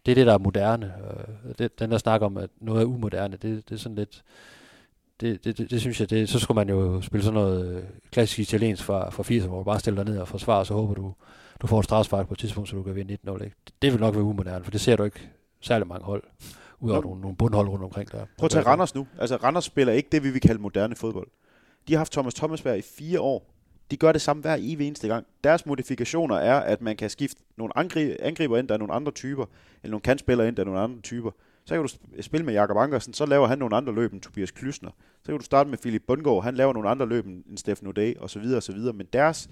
det 0.05 0.11
er 0.11 0.15
det, 0.15 0.27
der 0.27 0.33
er 0.33 0.37
moderne. 0.37 0.93
Og 1.49 1.59
det, 1.59 1.79
den 1.79 1.91
der 1.91 1.97
snak 1.97 2.21
om, 2.21 2.37
at 2.37 2.49
noget 2.61 2.81
er 2.81 2.85
umoderne, 2.85 3.37
det, 3.37 3.69
det 3.69 3.75
er 3.75 3.79
sådan 3.79 3.95
lidt... 3.95 4.23
Det, 5.21 5.45
det, 5.45 5.57
det, 5.57 5.71
det 5.71 5.81
synes 5.81 5.99
jeg, 5.99 6.09
det, 6.09 6.29
så 6.29 6.39
skulle 6.39 6.55
man 6.55 6.69
jo 6.69 7.01
spille 7.01 7.23
sådan 7.23 7.39
noget 7.39 7.75
øh, 7.75 7.83
klassisk 8.11 8.39
italiensk 8.39 8.83
fra, 8.83 9.09
fra 9.09 9.23
80'erne, 9.23 9.47
hvor 9.47 9.57
du 9.57 9.63
bare 9.63 9.79
stiller 9.79 10.03
dig 10.03 10.13
ned 10.13 10.21
og 10.21 10.27
forsvarer, 10.27 10.63
så 10.63 10.73
håber 10.73 10.93
du, 10.93 11.13
du 11.61 11.67
får 11.67 11.79
et 11.79 11.85
strafspark 11.85 12.27
på 12.27 12.33
et 12.33 12.39
tidspunkt, 12.39 12.69
så 12.69 12.75
du 12.75 12.83
kan 12.83 12.95
vinde 12.95 13.17
1-0. 13.27 13.33
Ikke? 13.33 13.55
Det, 13.65 13.73
det 13.81 13.91
vil 13.91 13.99
nok 13.99 14.15
være 14.15 14.23
umoderne, 14.23 14.63
for 14.63 14.71
det 14.71 14.81
ser 14.81 14.95
du 14.95 15.03
ikke 15.03 15.29
særlig 15.61 15.87
mange 15.87 16.05
hold, 16.05 16.23
udover 16.79 17.01
nogle, 17.01 17.21
nogle 17.21 17.37
bundhold 17.37 17.67
rundt 17.67 17.83
omkring 17.83 18.11
der. 18.11 18.25
Prøv 18.37 18.45
at 18.45 18.51
tage 18.51 18.65
Randers 18.65 18.95
nu. 18.95 19.07
Altså, 19.19 19.35
Randers 19.35 19.65
spiller 19.65 19.93
ikke 19.93 20.09
det, 20.11 20.23
vi 20.23 20.29
vil 20.29 20.41
kalde 20.41 20.61
moderne 20.61 20.95
fodbold. 20.95 21.27
De 21.87 21.93
har 21.93 21.97
haft 21.97 22.11
Thomas 22.11 22.33
Thomasberg 22.33 22.77
i 22.77 22.81
fire 22.81 23.19
år. 23.21 23.53
De 23.91 23.98
gør 23.98 24.12
det 24.12 24.22
samme 24.22 24.41
hver 24.41 24.58
evig 24.60 24.88
eneste 24.88 25.08
gang. 25.08 25.25
Deres 25.43 25.65
modifikationer 25.65 26.36
er, 26.36 26.60
at 26.60 26.81
man 26.81 26.98
kan 26.98 27.10
skifte 27.10 27.41
nogle 27.58 27.77
angriber 27.77 28.58
ind, 28.58 28.67
der 28.67 28.73
er 28.73 28.78
nogle 28.78 28.93
andre 28.93 29.12
typer, 29.12 29.45
eller 29.84 29.91
nogle 29.91 30.02
kantspillere 30.02 30.47
ind, 30.47 30.56
der 30.56 30.63
er 30.63 30.65
nogle 30.65 30.80
andre 30.80 31.02
typer. 31.02 31.32
Så 31.65 31.75
kan 31.75 31.84
du 31.84 32.21
spille 32.21 32.45
med 32.45 32.54
Jakob 32.54 32.78
Ankersen, 32.78 33.13
så 33.13 33.25
laver 33.25 33.47
han 33.47 33.58
nogle 33.58 33.75
andre 33.75 33.93
løb 33.93 34.13
end 34.13 34.21
Tobias 34.21 34.52
Klysner. 34.52 34.89
Så 35.23 35.32
kan 35.32 35.38
du 35.38 35.45
starte 35.45 35.69
med 35.69 35.78
Philip 35.78 36.04
Bundgaard, 36.08 36.43
han 36.43 36.56
laver 36.56 36.73
nogle 36.73 36.89
andre 36.89 37.06
løb 37.08 37.25
end 37.25 37.58
Steffen 37.58 37.88
O'Day, 37.88 38.21
og 38.21 38.30
så 38.30 38.39
videre, 38.39 38.58
og 38.58 38.63
så 38.63 38.71
videre. 38.71 38.93
Men 38.93 39.08
deres 39.13 39.49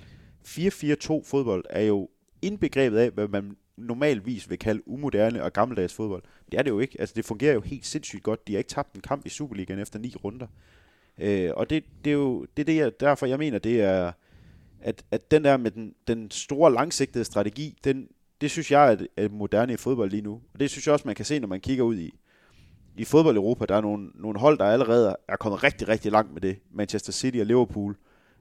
4-4-2 0.47 1.23
fodbold 1.25 1.65
er 1.69 1.81
jo 1.81 2.09
indbegrebet 2.41 2.97
af, 2.97 3.11
hvad 3.11 3.27
man 3.27 3.57
normalvis 3.77 4.49
vil 4.49 4.59
kalde 4.59 4.87
umoderne 4.87 5.43
og 5.43 5.53
gammeldags 5.53 5.93
fodbold. 5.93 6.23
Det 6.51 6.59
er 6.59 6.63
det 6.63 6.69
jo 6.69 6.79
ikke. 6.79 6.99
Altså, 6.99 7.13
det 7.15 7.25
fungerer 7.25 7.53
jo 7.53 7.61
helt 7.61 7.85
sindssygt 7.85 8.23
godt. 8.23 8.47
De 8.47 8.53
har 8.53 8.57
ikke 8.57 8.69
tabt 8.69 8.93
en 8.95 9.01
kamp 9.01 9.25
i 9.25 9.29
Superligaen 9.29 9.79
efter 9.79 9.99
ni 9.99 10.13
runder. 10.23 10.47
Øh, 11.17 11.51
og 11.55 11.69
det, 11.69 11.83
det 12.03 12.09
er 12.09 12.15
jo 12.15 12.45
det 12.57 12.63
er 12.63 12.65
det, 12.65 12.75
jeg, 12.75 12.99
derfor, 12.99 13.25
jeg 13.25 13.37
mener, 13.37 13.59
det 13.59 13.81
er, 13.81 14.11
at, 14.81 15.03
at 15.11 15.31
den 15.31 15.43
der 15.43 15.57
med 15.57 15.71
den, 15.71 15.93
den 16.07 16.31
store 16.31 16.73
langsigtede 16.73 17.23
strategi, 17.23 17.77
den, 17.83 18.07
det 18.41 18.51
synes 18.51 18.71
jeg 18.71 18.93
er, 18.93 19.05
er 19.17 19.29
moderne 19.29 19.73
i 19.73 19.77
fodbold 19.77 20.11
lige 20.11 20.21
nu. 20.21 20.41
Og 20.53 20.59
det 20.59 20.69
synes 20.69 20.87
jeg 20.87 20.93
også, 20.93 21.07
man 21.07 21.15
kan 21.15 21.25
se, 21.25 21.39
når 21.39 21.47
man 21.47 21.61
kigger 21.61 21.83
ud 21.83 21.97
i, 21.97 22.19
i 22.97 23.05
fodbold 23.05 23.37
Europa. 23.37 23.65
Der 23.65 23.75
er 23.75 23.81
nogle, 23.81 24.09
nogle 24.15 24.39
hold, 24.39 24.57
der 24.57 24.65
allerede 24.65 25.15
er 25.27 25.35
kommet 25.35 25.63
rigtig, 25.63 25.87
rigtig 25.87 26.11
langt 26.11 26.33
med 26.33 26.41
det. 26.41 26.59
Manchester 26.71 27.11
City 27.11 27.37
og 27.37 27.45
Liverpool, 27.45 27.95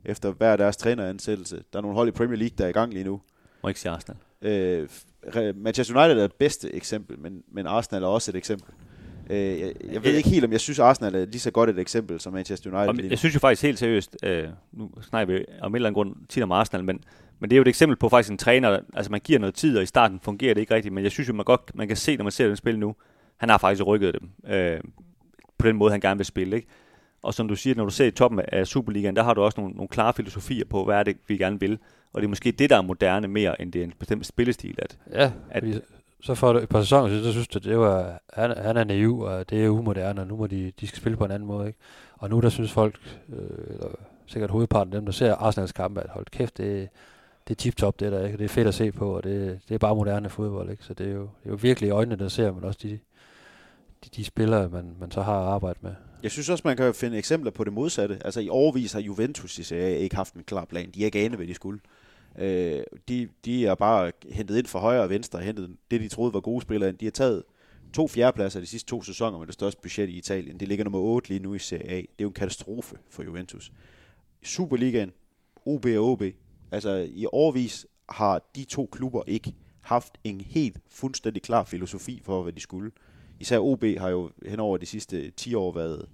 efter 0.04 0.32
hver 0.32 0.56
deres 0.56 0.76
træneransættelse. 0.76 1.62
Der 1.72 1.78
er 1.78 1.82
nogle 1.82 1.96
hold 1.96 2.08
i 2.08 2.10
Premier 2.10 2.36
League, 2.36 2.56
der 2.58 2.64
er 2.64 2.68
i 2.68 2.72
gang 2.72 2.92
lige 2.92 3.04
nu. 3.04 3.20
Må 3.62 3.68
ikke 3.68 3.80
sige 3.80 3.92
Arsenal. 3.92 4.18
Øh, 4.42 4.88
Manchester 5.56 6.04
United 6.04 6.22
er 6.22 6.26
det 6.26 6.36
bedste 6.36 6.74
eksempel, 6.74 7.18
men, 7.18 7.42
men 7.52 7.66
Arsenal 7.66 8.02
er 8.02 8.06
også 8.06 8.30
et 8.30 8.36
eksempel. 8.36 8.74
Øh, 9.30 9.60
jeg, 9.60 9.72
jeg 9.92 10.04
ved 10.04 10.12
ikke 10.14 10.28
helt, 10.28 10.44
om 10.44 10.52
jeg 10.52 10.60
synes, 10.60 10.78
Arsenal 10.78 11.14
er 11.14 11.24
lige 11.24 11.40
så 11.40 11.50
godt 11.50 11.70
et 11.70 11.78
eksempel 11.78 12.20
som 12.20 12.32
Manchester 12.32 12.70
United. 12.70 12.86
Nu. 13.04 13.08
jeg 13.10 13.18
synes 13.18 13.34
jo 13.34 13.40
faktisk 13.40 13.62
helt 13.62 13.78
seriøst, 13.78 14.16
øh, 14.22 14.48
nu 14.72 14.90
snakker 15.02 15.34
vi 15.34 15.44
om 15.60 15.72
en 15.72 15.76
eller 15.76 15.86
anden 15.88 15.94
grund 15.94 16.14
tit 16.28 16.42
om 16.42 16.52
Arsenal, 16.52 16.84
men, 16.84 17.00
men 17.40 17.50
det 17.50 17.56
er 17.56 17.58
jo 17.58 17.62
et 17.62 17.68
eksempel 17.68 17.96
på 17.96 18.08
faktisk 18.08 18.30
en 18.32 18.38
træner, 18.38 18.70
der- 18.70 18.80
altså 18.94 19.10
man 19.12 19.20
giver 19.24 19.38
noget 19.38 19.54
tid, 19.54 19.76
og 19.76 19.82
i 19.82 19.86
starten 19.86 20.20
fungerer 20.22 20.54
det 20.54 20.60
ikke 20.60 20.74
rigtigt, 20.74 20.94
men 20.94 21.04
jeg 21.04 21.12
synes 21.12 21.28
jo, 21.28 21.34
man 21.34 21.44
godt 21.44 21.70
man 21.74 21.88
kan 21.88 21.96
se, 21.96 22.16
når 22.16 22.22
man 22.24 22.32
ser 22.32 22.46
den 22.46 22.56
spil 22.56 22.78
nu, 22.78 22.94
han 23.36 23.48
har 23.48 23.58
faktisk 23.58 23.86
rykket 23.86 24.16
dem 24.20 24.52
øh, 24.54 24.80
på 25.58 25.66
den 25.68 25.76
måde, 25.76 25.90
han 25.90 26.00
gerne 26.00 26.18
vil 26.18 26.26
spille. 26.26 26.56
Ikke? 26.56 26.68
Og 27.22 27.34
som 27.34 27.48
du 27.48 27.56
siger, 27.56 27.74
når 27.76 27.84
du 27.84 27.90
ser 27.90 28.04
i 28.06 28.10
toppen 28.10 28.40
af 28.48 28.66
Superligaen, 28.66 29.16
der 29.16 29.22
har 29.22 29.34
du 29.34 29.40
også 29.42 29.60
nogle, 29.60 29.74
nogle 29.76 29.88
klare 29.88 30.12
filosofier 30.12 30.64
på, 30.64 30.84
hvad 30.84 30.96
er 30.96 31.02
det, 31.02 31.16
vi 31.28 31.36
gerne 31.36 31.60
vil. 31.60 31.78
Og 32.12 32.20
det 32.20 32.26
er 32.26 32.28
måske 32.28 32.52
det, 32.52 32.70
der 32.70 32.76
er 32.76 32.82
moderne 32.82 33.28
mere, 33.28 33.60
end 33.62 33.72
det 33.72 33.80
er 33.80 33.84
en 33.84 33.92
bestemt 33.98 34.26
spillestil. 34.26 34.74
At, 34.78 34.98
Ja, 35.12 35.32
At- 35.50 35.62
fordi 35.64 35.78
så 36.20 36.34
for 36.34 36.54
et 36.54 36.68
par 36.68 36.80
sæsoner 36.80 37.08
siden, 37.08 37.24
så 37.24 37.32
synes 37.32 37.48
du, 37.48 37.58
det 37.58 37.78
var, 37.78 38.22
han, 38.32 38.58
han 38.58 38.76
er 38.76 38.84
naiv, 38.84 39.20
og 39.20 39.50
det 39.50 39.64
er 39.64 39.68
umoderne, 39.68 40.20
og 40.20 40.26
nu 40.26 40.36
må 40.36 40.46
de, 40.46 40.72
de 40.80 40.86
skal 40.86 40.98
spille 40.98 41.16
på 41.16 41.24
en 41.24 41.30
anden 41.30 41.46
måde. 41.46 41.66
Ikke? 41.66 41.78
Og 42.18 42.30
nu 42.30 42.40
der 42.40 42.48
synes 42.48 42.72
folk, 42.72 43.20
øh, 43.28 43.74
eller 43.74 43.88
sikkert 44.26 44.50
hovedparten 44.50 44.92
af 44.92 45.00
dem, 45.00 45.06
der 45.06 45.12
ser 45.12 45.34
Arsenals 45.34 45.72
kampe, 45.72 46.00
at 46.00 46.10
hold 46.10 46.26
kæft, 46.30 46.56
det, 46.56 46.88
det 47.48 47.54
er 47.54 47.56
tip-top 47.56 48.00
det 48.00 48.12
der, 48.12 48.26
ikke? 48.26 48.38
det 48.38 48.44
er 48.44 48.48
fedt 48.48 48.68
at 48.68 48.74
se 48.74 48.92
på, 48.92 49.16
og 49.16 49.24
det, 49.24 49.60
det 49.68 49.74
er 49.74 49.78
bare 49.78 49.94
moderne 49.94 50.28
fodbold. 50.28 50.70
Ikke? 50.70 50.84
Så 50.84 50.94
det 50.94 51.06
er, 51.06 51.12
jo, 51.12 51.20
det 51.20 51.46
er 51.46 51.50
jo 51.50 51.58
virkelig 51.62 51.90
øjnene, 51.90 52.16
der 52.16 52.28
ser, 52.28 52.52
men 52.52 52.64
også 52.64 52.78
de, 52.82 52.98
de, 54.04 54.10
de 54.16 54.24
spillere, 54.24 54.68
man, 54.68 54.96
man 55.00 55.10
så 55.10 55.22
har 55.22 55.34
arbejdet 55.34 55.82
med. 55.82 55.94
Jeg 56.22 56.30
synes 56.30 56.48
også, 56.48 56.62
man 56.64 56.76
kan 56.76 56.94
finde 56.94 57.18
eksempler 57.18 57.50
på 57.50 57.64
det 57.64 57.72
modsatte. 57.72 58.18
Altså 58.24 58.40
i 58.40 58.48
overvis 58.48 58.92
har 58.92 59.00
Juventus 59.00 59.58
i 59.58 59.62
Serie 59.62 59.98
ikke 59.98 60.16
haft 60.16 60.34
en 60.34 60.42
klar 60.42 60.64
plan. 60.64 60.90
De 60.94 61.00
har 61.00 61.04
ikke 61.06 61.18
anet, 61.18 61.38
hvad 61.38 61.46
de 61.46 61.54
skulle. 61.54 61.80
Øh, 62.38 62.82
de, 63.08 63.28
de 63.44 63.66
er 63.66 63.74
bare 63.74 64.12
hentet 64.30 64.58
ind 64.58 64.66
fra 64.66 64.78
højre 64.78 65.02
og 65.02 65.10
venstre, 65.10 65.40
hentet 65.40 65.76
det, 65.90 66.00
de 66.00 66.08
troede 66.08 66.34
var 66.34 66.40
gode 66.40 66.62
spillere 66.62 66.88
ind. 66.88 66.98
De 66.98 67.06
har 67.06 67.10
taget 67.10 67.42
to 67.92 68.08
fjerdepladser 68.08 68.60
de 68.60 68.66
sidste 68.66 68.88
to 68.88 69.02
sæsoner 69.02 69.38
med 69.38 69.46
det 69.46 69.54
største 69.54 69.80
budget 69.82 70.08
i 70.08 70.18
Italien. 70.18 70.60
Det 70.60 70.68
ligger 70.68 70.84
nummer 70.84 70.98
8 70.98 71.28
lige 71.28 71.40
nu 71.40 71.54
i 71.54 71.58
Serie 71.58 71.90
A. 71.90 71.96
Det 71.96 72.02
er 72.02 72.22
jo 72.22 72.28
en 72.28 72.34
katastrofe 72.34 72.96
for 73.10 73.22
Juventus. 73.22 73.72
I 74.42 74.46
Superligaen, 74.46 75.12
OB 75.66 75.86
og 75.86 76.12
OB, 76.12 76.22
altså 76.70 77.08
i 77.10 77.26
årvis 77.32 77.86
har 78.08 78.50
de 78.56 78.64
to 78.64 78.88
klubber 78.92 79.22
ikke 79.26 79.54
haft 79.80 80.18
en 80.24 80.40
helt 80.40 80.78
fuldstændig 80.90 81.42
klar 81.42 81.64
filosofi 81.64 82.20
for, 82.24 82.42
hvad 82.42 82.52
de 82.52 82.60
skulle. 82.60 82.90
Især 83.40 83.58
OB 83.58 83.84
har 83.98 84.08
jo 84.08 84.30
hen 84.46 84.60
over 84.60 84.76
de 84.76 84.86
sidste 84.86 85.30
10 85.30 85.54
år 85.54 85.72
været, 85.72 86.08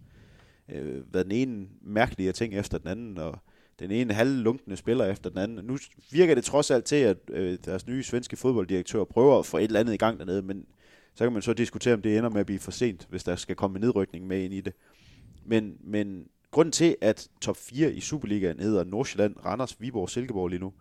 øh, 0.69 1.15
været 1.15 1.27
den 1.27 1.33
ene 1.33 1.69
mærkelige 1.81 2.33
ting 2.33 2.55
efter 2.55 2.79
den 2.79 2.89
anden, 2.89 3.19
og 3.19 3.39
den 3.83 3.91
ene 3.91 4.15
halvlunkende 4.15 4.77
spiller 4.77 5.05
efter 5.05 5.31
den 5.31 5.39
anden. 5.39 5.65
Nu 5.65 5.79
virker 6.11 6.35
det 6.35 6.45
trods 6.45 6.71
alt 6.71 6.85
til, 6.85 6.97
at 6.97 7.17
øh, 7.31 7.59
deres 7.65 7.87
nye 7.87 8.03
svenske 8.03 8.37
fodbolddirektør 8.37 9.05
prøver 9.05 9.39
at 9.39 9.47
få 9.47 9.59
et 9.59 9.65
eller 9.65 9.81
andet 9.81 9.95
i 9.95 9.97
gang 9.97 10.19
dernede, 10.19 10.43
men 10.43 10.67
så 11.15 11.25
kan 11.25 11.33
man 11.33 11.43
så 11.43 11.53
diskutere, 11.53 11.95
om 11.95 12.03
det 12.03 12.19
ender 12.19 12.31
med 12.31 12.41
at 12.41 12.47
blive 12.47 12.59
for 12.59 12.71
sent, 12.71 13.07
hvis 13.11 13.25
der 13.25 13.37
skal 13.37 13.57
komme 13.57 13.77
en 13.77 13.81
nedrykning 13.81 14.27
med 14.27 14.45
ind 14.45 14.55
i 14.55 14.61
det. 14.61 14.73
Men, 15.45 15.77
men 15.81 16.27
grunden 16.51 16.73
til, 16.73 16.97
at 17.01 17.29
top 17.41 17.57
4 17.57 17.93
i 17.93 18.01
Superligaen 18.01 18.61
hedder 18.61 18.85
Nordsjælland, 18.85 19.37
Randers, 19.45 19.81
Viborg 19.81 20.03
og 20.03 20.11
Silkeborg 20.11 20.49
lige 20.49 20.61
nu, 20.61 20.73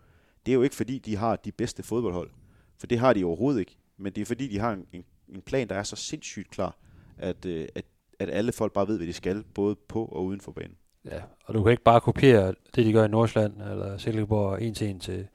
det 0.46 0.52
er 0.52 0.54
jo 0.54 0.62
ikke 0.62 0.76
fordi, 0.76 0.98
de 0.98 1.16
har 1.16 1.36
de 1.36 1.52
bedste 1.52 1.82
fodboldhold. 1.82 2.30
For 2.78 2.86
det 2.86 2.98
har 2.98 3.12
de 3.12 3.24
overhovedet 3.24 3.60
ikke. 3.60 3.76
Men 3.96 4.12
det 4.12 4.20
er 4.20 4.24
fordi, 4.26 4.48
de 4.48 4.58
har 4.58 4.72
en, 4.72 4.86
en, 4.92 5.04
en 5.28 5.42
plan, 5.42 5.68
der 5.68 5.74
er 5.74 5.82
så 5.82 5.96
sindssygt 5.96 6.50
klar, 6.50 6.78
at, 7.18 7.46
øh, 7.46 7.68
at, 7.74 7.84
at 8.18 8.30
alle 8.30 8.52
folk 8.52 8.72
bare 8.72 8.88
ved, 8.88 8.96
hvad 8.96 9.06
de 9.06 9.12
skal, 9.12 9.44
både 9.54 9.76
på 9.88 10.04
og 10.04 10.24
uden 10.24 10.40
for 10.40 10.52
banen. 10.52 10.76
Ja, 11.04 11.20
og 11.44 11.54
du 11.54 11.62
kan 11.62 11.70
ikke 11.70 11.82
bare 11.82 12.00
kopiere 12.00 12.54
det, 12.74 12.86
de 12.86 12.92
gør 12.92 13.04
i 13.04 13.08
Nordsjælland 13.08 13.62
eller 13.70 13.98
Silkeborg 13.98 14.62
en 14.62 14.74
til 14.74 14.88
en 14.88 15.00
til, 15.00 15.26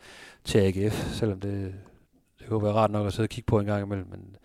til 0.44 0.60
AGF, 0.60 1.14
selvom 1.14 1.40
det, 1.40 1.74
det 2.40 2.48
kunne 2.48 2.64
være 2.64 2.74
rart 2.74 2.92
nok 2.92 3.08
at 3.08 3.14
sidde 3.14 3.26
og 3.26 3.30
kigge 3.30 3.48
på 3.48 3.60
en 3.60 3.66
gang 3.66 3.86
imellem, 3.86 4.08
men 4.10 4.36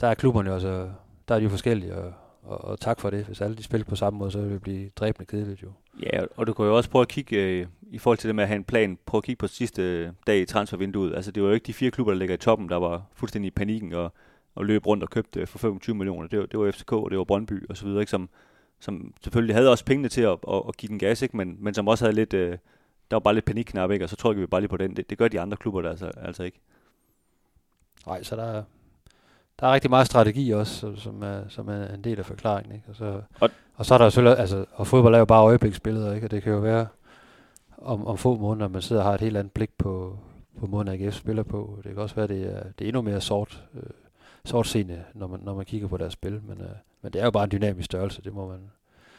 der 0.00 0.06
er 0.06 0.14
klubberne 0.14 0.48
jo 0.48 0.54
altså, 0.54 0.90
der 1.28 1.34
er 1.34 1.38
de 1.38 1.44
jo 1.44 1.50
forskellige, 1.50 1.94
og, 1.94 2.12
og, 2.42 2.64
og 2.64 2.80
tak 2.80 3.00
for 3.00 3.10
det. 3.10 3.24
Hvis 3.24 3.40
alle 3.40 3.56
de 3.56 3.62
spiller 3.62 3.84
på 3.84 3.96
samme 3.96 4.18
måde, 4.18 4.30
så 4.30 4.40
vil 4.40 4.52
det 4.52 4.62
blive 4.62 4.90
dræbende 4.96 5.26
kedeligt 5.26 5.62
jo. 5.62 5.68
Ja, 6.02 6.20
og 6.36 6.46
du 6.46 6.52
kan 6.52 6.64
jo 6.64 6.76
også 6.76 6.90
prøve 6.90 7.02
at 7.02 7.08
kigge, 7.08 7.36
øh, 7.36 7.66
i 7.90 7.98
forhold 7.98 8.18
til 8.18 8.28
det 8.28 8.34
med 8.34 8.44
at 8.44 8.48
have 8.48 8.56
en 8.56 8.64
plan, 8.64 8.98
prøve 9.06 9.18
at 9.18 9.24
kigge 9.24 9.38
på 9.38 9.46
sidste 9.46 10.12
dag 10.26 10.40
i 10.40 10.44
transfervinduet. 10.44 11.14
Altså 11.14 11.30
det 11.30 11.42
var 11.42 11.48
jo 11.48 11.54
ikke 11.54 11.66
de 11.66 11.72
fire 11.72 11.90
klubber, 11.90 12.12
der 12.12 12.18
ligger 12.18 12.34
i 12.34 12.38
toppen, 12.38 12.68
der 12.68 12.76
var 12.76 13.06
fuldstændig 13.14 13.46
i 13.46 13.50
panikken 13.50 13.92
og, 13.92 14.12
og 14.54 14.64
løb 14.64 14.86
rundt 14.86 15.02
og 15.02 15.10
købte 15.10 15.40
øh, 15.40 15.46
for 15.46 15.58
25 15.58 15.96
millioner. 15.96 16.28
Det 16.28 16.38
var, 16.38 16.46
det 16.46 16.60
var 16.60 16.70
FCK, 16.70 16.92
og 16.92 17.10
det 17.10 17.18
var 17.18 17.24
Brøndby 17.24 17.68
og 17.68 17.76
så 17.76 17.84
videre, 17.84 18.00
ikke? 18.00 18.10
Som, 18.10 18.28
som 18.82 19.14
selvfølgelig 19.24 19.54
havde 19.56 19.70
også 19.70 19.84
pengene 19.84 20.08
til 20.08 20.20
at, 20.22 20.38
at, 20.48 20.62
at 20.68 20.76
give 20.76 20.88
den 20.88 20.98
gas, 20.98 21.22
ikke? 21.22 21.36
Men, 21.36 21.56
men 21.60 21.74
som 21.74 21.88
også 21.88 22.04
havde 22.04 22.14
lidt, 22.14 22.34
øh, 22.34 22.50
der 23.10 23.14
var 23.16 23.20
bare 23.20 23.34
lidt 23.34 23.44
panikknap, 23.44 23.90
ikke? 23.90 24.04
og 24.04 24.08
så 24.08 24.16
trykker 24.16 24.40
vi 24.40 24.46
bare 24.46 24.60
lige 24.60 24.68
på 24.68 24.76
den. 24.76 24.96
Det, 24.96 25.10
det 25.10 25.18
gør 25.18 25.28
de 25.28 25.40
andre 25.40 25.56
klubber 25.56 25.82
der 25.82 25.90
altså, 25.90 26.06
altså 26.16 26.42
ikke. 26.42 26.60
Nej, 28.06 28.22
så 28.22 28.36
der 28.36 28.44
er, 28.44 28.62
der 29.60 29.66
er 29.66 29.72
rigtig 29.72 29.90
meget 29.90 30.06
strategi 30.06 30.50
også, 30.50 30.96
som- 30.96 31.22
er, 31.22 31.48
som 31.48 31.68
er 31.68 31.88
en 31.94 32.04
del 32.04 32.18
af 32.18 32.26
forklaringen. 32.26 32.74
Ikke? 32.74 32.86
Og, 32.88 32.96
så, 32.96 33.04
og, 33.04 33.22
Og- 33.40 33.50
og 33.74 33.86
så 33.86 33.94
er 33.94 33.98
der 33.98 34.08
selvfølgelig, 34.08 34.38
altså, 34.38 34.64
og 34.72 34.86
fodbold 34.86 35.14
er 35.14 35.18
jo 35.18 35.24
bare 35.24 35.42
øjebliksbilleder, 35.42 36.14
ikke? 36.14 36.26
og 36.26 36.30
det 36.30 36.42
kan 36.42 36.52
jo 36.52 36.58
være 36.58 36.86
om, 37.78 38.06
om 38.06 38.18
få 38.18 38.36
måneder, 38.36 38.68
man 38.68 38.82
sidder 38.82 39.02
og 39.02 39.08
har 39.08 39.14
et 39.14 39.20
helt 39.20 39.36
andet 39.36 39.52
blik 39.52 39.70
på, 39.78 40.18
på 40.60 40.66
måden, 40.66 40.88
AGF 40.88 41.14
spiller 41.14 41.42
på. 41.42 41.78
Det 41.84 41.92
kan 41.94 42.02
også 42.02 42.14
være, 42.14 42.26
det 42.26 42.42
er, 42.56 42.62
det 42.78 42.84
er 42.84 42.88
endnu 42.88 43.02
mere 43.02 43.20
sort, 43.20 43.64
øh, 43.74 43.82
sortseende, 44.44 45.04
når 45.14 45.26
man, 45.26 45.40
når 45.40 45.54
man 45.54 45.64
kigger 45.64 45.88
på 45.88 45.96
deres 45.96 46.12
spil, 46.12 46.40
men, 46.48 46.60
øh, 46.60 46.68
men 47.02 47.12
det 47.12 47.20
er 47.20 47.24
jo 47.24 47.30
bare 47.30 47.44
en 47.44 47.50
dynamisk 47.50 47.86
størrelse, 47.86 48.22
det 48.22 48.34
må 48.34 48.48
man... 48.48 48.70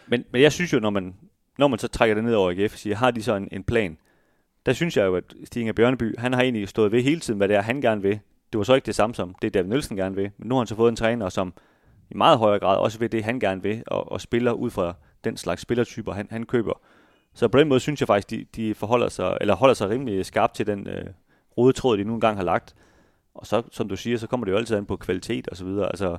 Men, 0.07 0.25
men 0.31 0.41
jeg 0.41 0.51
synes 0.51 0.73
jo, 0.73 0.79
når 0.79 0.89
man, 0.89 1.15
når 1.57 1.67
man 1.67 1.79
så 1.79 1.88
trækker 1.88 2.15
det 2.15 2.23
ned 2.23 2.36
over 2.36 2.51
AGF 2.51 2.73
og 2.73 2.79
siger, 2.79 2.95
har 2.95 3.12
de 3.12 3.23
så 3.23 3.36
en, 3.36 3.47
en 3.51 3.63
plan? 3.63 3.97
Der 4.65 4.73
synes 4.73 4.97
jeg 4.97 5.05
jo, 5.05 5.15
at 5.15 5.33
Stig 5.43 5.59
Inger 5.59 5.73
Bjørneby, 5.73 6.15
han 6.17 6.33
har 6.33 6.41
egentlig 6.41 6.67
stået 6.67 6.91
ved 6.91 7.01
hele 7.01 7.19
tiden, 7.19 7.38
hvad 7.38 7.47
det 7.47 7.55
er, 7.55 7.62
han 7.62 7.81
gerne 7.81 8.01
vil. 8.01 8.19
Det 8.51 8.57
var 8.57 8.63
så 8.63 8.73
ikke 8.73 8.86
det 8.86 8.95
samme 8.95 9.15
som 9.15 9.36
det, 9.41 9.53
David 9.53 9.69
Nielsen 9.69 9.97
gerne 9.97 10.15
vil. 10.15 10.31
Men 10.38 10.47
nu 10.47 10.55
har 10.55 10.59
han 10.59 10.67
så 10.67 10.75
fået 10.75 10.89
en 10.89 10.95
træner, 10.95 11.29
som 11.29 11.53
i 12.09 12.13
meget 12.15 12.38
højere 12.38 12.59
grad 12.59 12.77
også 12.77 12.99
ved 12.99 13.09
det, 13.09 13.23
han 13.23 13.39
gerne 13.39 13.63
vil, 13.63 13.83
og, 13.88 14.12
og 14.12 14.21
spiller 14.21 14.51
ud 14.51 14.69
fra 14.69 14.93
den 15.23 15.38
slags 15.38 15.62
spillertyper, 15.62 16.13
han, 16.13 16.27
han 16.29 16.45
køber. 16.45 16.81
Så 17.33 17.47
på 17.47 17.59
den 17.59 17.67
måde 17.67 17.79
synes 17.79 18.01
jeg 18.01 18.07
faktisk, 18.07 18.29
de, 18.29 18.45
de 18.55 18.75
forholder 18.75 19.09
sig, 19.09 19.38
eller 19.41 19.55
holder 19.55 19.73
sig 19.73 19.89
rimelig 19.89 20.25
skarpt 20.25 20.55
til 20.55 20.67
den 20.67 20.88
øh, 20.88 21.05
rode 21.57 21.73
tråd, 21.73 21.97
de 21.97 22.03
nu 22.03 22.13
engang 22.13 22.38
har 22.38 22.43
lagt. 22.43 22.75
Og 23.35 23.47
så, 23.47 23.61
som 23.71 23.89
du 23.89 23.95
siger, 23.95 24.17
så 24.17 24.27
kommer 24.27 24.45
det 24.45 24.51
jo 24.51 24.57
altid 24.57 24.77
an 24.77 24.85
på 24.85 24.95
kvalitet 24.95 25.47
og 25.47 25.57
så 25.57 25.65
videre. 25.65 25.85
Altså, 25.85 26.17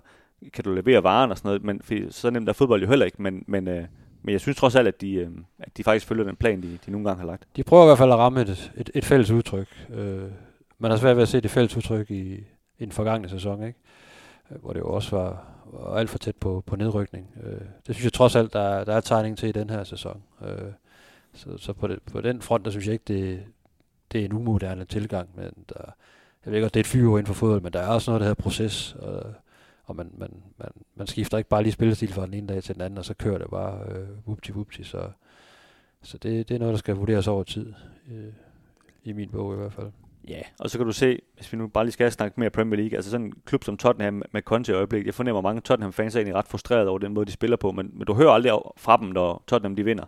kan 0.53 0.65
du 0.65 0.75
levere 0.75 1.03
varen 1.03 1.31
og 1.31 1.39
sådan 1.39 1.49
noget, 1.49 1.65
men 1.65 1.83
fordi 1.83 2.11
så 2.11 2.31
nemt 2.31 2.49
er 2.49 2.53
fodbold 2.53 2.83
jo 2.83 2.89
heller 2.89 3.07
ikke, 3.07 3.23
men, 3.23 3.45
men, 3.47 3.69
øh, 3.69 3.85
men 4.23 4.33
jeg 4.33 4.41
synes 4.41 4.57
trods 4.57 4.75
alt, 4.75 4.89
at 4.89 5.01
de, 5.01 5.15
øh, 5.15 5.31
at 5.59 5.77
de 5.77 5.85
faktisk 5.85 6.07
følger 6.07 6.25
den 6.25 6.37
plan, 6.37 6.63
de, 6.63 6.79
de 6.87 6.91
nogle 6.91 7.09
gange 7.09 7.21
har 7.21 7.27
lagt. 7.27 7.49
De 7.57 7.63
prøver 7.63 7.85
i 7.85 7.87
hvert 7.87 7.99
fald 7.99 8.13
at 8.13 8.19
ramme 8.19 8.41
et, 8.41 8.73
et, 8.77 8.91
et 8.95 9.05
fælles 9.05 9.31
udtryk. 9.31 9.87
Øh, 9.95 10.31
man 10.79 10.91
har 10.91 10.99
svært 10.99 11.17
ved 11.17 11.23
at 11.23 11.29
se 11.29 11.41
det 11.41 11.51
fælles 11.51 11.77
udtryk 11.77 12.11
i, 12.11 12.35
i 12.79 12.85
den 12.85 12.93
forgangne 12.93 13.29
sæson, 13.29 13.63
ikke? 13.65 13.79
Øh, 14.51 14.61
hvor 14.61 14.73
det 14.73 14.81
jo 14.81 14.87
også 14.89 15.17
var, 15.17 15.47
var 15.73 15.97
alt 15.97 16.11
for 16.11 16.19
tæt 16.19 16.37
på, 16.37 16.63
på 16.67 16.77
nedrykning. 16.77 17.31
Øh, 17.43 17.61
det 17.87 17.95
synes 17.95 18.05
jeg 18.05 18.13
trods 18.13 18.37
alt, 18.37 18.53
der, 18.53 18.85
der 18.85 18.95
er 18.95 19.01
tegning 19.01 19.39
til 19.39 19.49
i 19.49 19.53
den 19.53 19.71
her 19.71 19.85
sæson. 19.85 20.23
Øh, 20.43 20.73
så 21.35 21.57
så 21.59 21.73
på, 21.73 21.87
det, 21.87 21.99
på 22.13 22.21
den 22.21 22.43
front, 22.43 22.65
der 22.65 22.71
synes 22.71 22.87
jeg 22.87 22.93
ikke, 22.93 23.05
det, 23.09 23.43
det 24.13 24.21
er 24.21 24.25
en 24.25 24.33
umoderne 24.33 24.85
tilgang. 24.85 25.29
Men 25.35 25.65
der, 25.69 25.95
jeg 26.45 26.53
ved 26.53 26.61
godt, 26.61 26.75
det 26.75 26.81
er 26.81 26.85
et 26.85 26.87
fyre 26.87 27.11
inden 27.11 27.27
for 27.27 27.35
fodbold, 27.35 27.63
men 27.63 27.73
der 27.73 27.81
er 27.81 27.89
også 27.89 28.11
noget, 28.11 28.21
der 28.21 28.27
hedder 28.27 28.43
proces. 28.43 28.95
Og, 28.95 29.35
og 29.85 29.97
man, 29.97 30.11
man, 30.19 30.31
man, 30.59 30.69
man 30.95 31.07
skifter 31.07 31.39
ikke 31.39 31.51
bare 31.51 31.63
lige 31.63 31.73
spillestil 31.73 32.13
fra 32.13 32.27
den 32.27 32.35
ene 32.35 32.47
dag 32.47 32.63
til 32.63 32.75
den 32.75 32.83
anden, 32.83 32.99
og 32.99 33.05
så 33.05 33.15
kører 33.15 33.39
det 33.39 33.51
bare 33.51 33.79
øh, 33.89 34.09
whoopty 34.27 34.51
whoopty. 34.51 34.83
Så, 34.83 35.11
så 36.03 36.19
det, 36.19 36.49
det 36.49 36.55
er 36.55 36.59
noget, 36.59 36.73
der 36.73 36.79
skal 36.79 36.95
vurderes 36.95 37.29
over 37.29 37.43
tid. 37.43 37.73
Øh, 38.13 38.33
I 39.05 39.13
min 39.13 39.29
bog 39.29 39.55
i 39.55 39.57
hvert 39.57 39.73
fald. 39.73 39.91
Ja, 40.29 40.41
og 40.59 40.71
så 40.71 40.79
kan 40.79 40.87
du 40.87 40.93
se, 40.93 41.19
hvis 41.37 41.53
vi 41.53 41.59
nu 41.59 41.67
bare 41.67 41.85
lige 41.85 41.93
skal 41.93 42.13
snakke 42.13 42.41
mere 42.41 42.51
Premier 42.51 42.77
League, 42.77 42.97
altså 42.97 43.11
sådan 43.11 43.27
en 43.27 43.33
klub 43.45 43.65
som 43.65 43.77
Tottenham 43.77 44.23
med 44.33 44.43
Conte 44.43 44.73
i 44.73 44.75
øjeblikket, 44.75 45.07
jeg 45.07 45.15
fornemmer 45.15 45.39
at 45.39 45.43
mange 45.43 45.61
Tottenham-fans 45.61 46.15
er 46.15 46.19
egentlig 46.19 46.35
ret 46.35 46.49
frustreret 46.49 46.89
over 46.89 46.99
den 46.99 47.15
måde, 47.15 47.27
de 47.27 47.33
spiller 47.33 47.57
på, 47.57 47.73
men, 47.73 47.91
men 47.93 48.07
du 48.07 48.15
hører 48.15 48.31
aldrig 48.31 48.53
fra 48.77 48.97
dem, 48.97 49.09
når 49.09 49.45
Tottenham 49.47 49.77
de 49.77 49.85
vinder. 49.85 50.05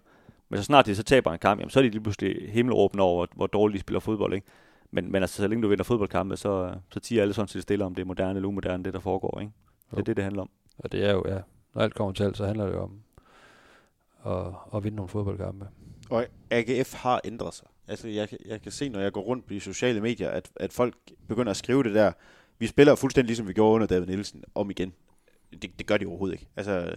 Men 0.48 0.58
så 0.58 0.64
snart 0.64 0.86
de 0.86 0.94
så 0.94 1.02
taber 1.02 1.32
en 1.32 1.38
kamp, 1.38 1.60
jamen, 1.60 1.70
så 1.70 1.80
er 1.80 1.82
de 1.82 1.88
lige 1.88 2.02
pludselig 2.02 2.52
himmelråbende 2.52 3.04
over, 3.04 3.16
hvor, 3.16 3.28
hvor 3.34 3.46
dårligt 3.46 3.74
de 3.74 3.80
spiller 3.80 4.00
fodbold. 4.00 4.34
Ikke? 4.34 4.46
Men, 4.90 5.12
men 5.12 5.22
altså, 5.22 5.36
så 5.36 5.48
længe 5.48 5.62
du 5.62 5.68
vinder 5.68 5.84
fodboldkampe, 5.84 6.36
så, 6.36 6.74
så 6.92 7.00
tiger 7.00 7.22
alle 7.22 7.34
sådan 7.34 7.48
set 7.48 7.62
stille 7.62 7.84
om 7.84 7.94
det 7.94 8.02
er 8.02 8.06
moderne 8.06 8.36
eller 8.36 8.48
umoderne, 8.48 8.84
det 8.84 8.94
der 8.94 9.00
foregår. 9.00 9.40
Ikke? 9.40 9.52
Det 9.90 9.92
er 9.92 9.96
Jo. 9.96 10.02
det, 10.02 10.16
det 10.16 10.24
handler 10.24 10.42
om. 10.42 10.50
Og 10.78 10.92
det 10.92 11.04
er 11.04 11.12
jo, 11.12 11.24
ja, 11.28 11.38
når 11.74 11.82
alt 11.82 11.94
kommer 11.94 12.12
til 12.12 12.24
alt, 12.24 12.36
så 12.36 12.46
handler 12.46 12.66
det 12.66 12.72
jo 12.72 12.82
om 12.82 13.00
at, 14.26 14.52
at 14.74 14.84
vinde 14.84 14.96
nogle 14.96 15.08
fodboldkampe. 15.08 15.68
Og 16.10 16.26
AGF 16.50 16.94
har 16.94 17.20
ændret 17.24 17.54
sig. 17.54 17.66
Altså, 17.88 18.08
jeg, 18.08 18.28
kan- 18.28 18.38
jeg 18.46 18.62
kan 18.62 18.72
se, 18.72 18.88
når 18.88 19.00
jeg 19.00 19.12
går 19.12 19.20
rundt 19.20 19.46
på 19.46 19.52
de 19.54 19.60
sociale 19.60 20.00
medier, 20.00 20.30
at, 20.30 20.50
at 20.56 20.72
folk 20.72 20.94
begynder 21.28 21.50
at 21.50 21.56
skrive 21.56 21.82
det 21.82 21.94
der. 21.94 22.12
Vi 22.58 22.66
spiller 22.66 22.94
fuldstændig 22.94 23.26
ligesom 23.28 23.48
vi 23.48 23.52
gjorde 23.52 23.74
under 23.74 23.86
David 23.86 24.06
Nielsen 24.06 24.44
om 24.54 24.70
igen. 24.70 24.92
Det, 25.62 25.78
det 25.78 25.86
gør 25.86 25.96
de 25.96 26.06
overhovedet 26.06 26.34
ikke. 26.34 26.48
Altså, 26.56 26.94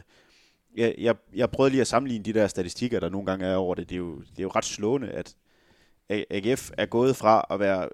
jeg, 0.77 0.95
jeg, 0.97 1.15
jeg 1.35 1.49
prøvede 1.51 1.71
lige 1.71 1.81
at 1.81 1.87
sammenligne 1.87 2.25
de 2.25 2.33
der 2.33 2.47
statistikker, 2.47 2.99
der 2.99 3.09
nogle 3.09 3.25
gange 3.25 3.45
er 3.45 3.55
over 3.55 3.75
det. 3.75 3.89
Det 3.89 3.95
er 3.95 3.99
jo, 3.99 4.19
det 4.19 4.39
er 4.39 4.43
jo 4.43 4.49
ret 4.55 4.65
slående, 4.65 5.07
at 5.09 5.35
AGF 6.09 6.71
er 6.77 6.85
gået 6.85 7.15
fra 7.15 7.45
at 7.49 7.59
være 7.59 7.89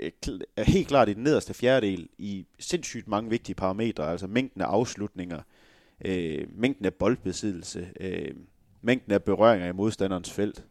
øh, 0.00 0.10
er 0.56 0.64
helt 0.64 0.88
klart 0.88 1.08
i 1.08 1.14
den 1.14 1.22
nederste 1.22 1.54
fjerdedel 1.54 2.08
i 2.18 2.46
sindssygt 2.58 3.08
mange 3.08 3.30
vigtige 3.30 3.54
parametre, 3.54 4.10
altså 4.10 4.26
mængden 4.26 4.62
af 4.62 4.66
afslutninger, 4.66 5.40
øh, 6.04 6.46
mængden 6.54 6.86
af 6.86 6.94
boldbesiddelse, 6.94 7.88
øh, 8.00 8.34
mængden 8.82 9.12
af 9.12 9.22
berøringer 9.22 9.68
i 9.68 9.72
modstanderens 9.72 10.32
felt, 10.32 10.64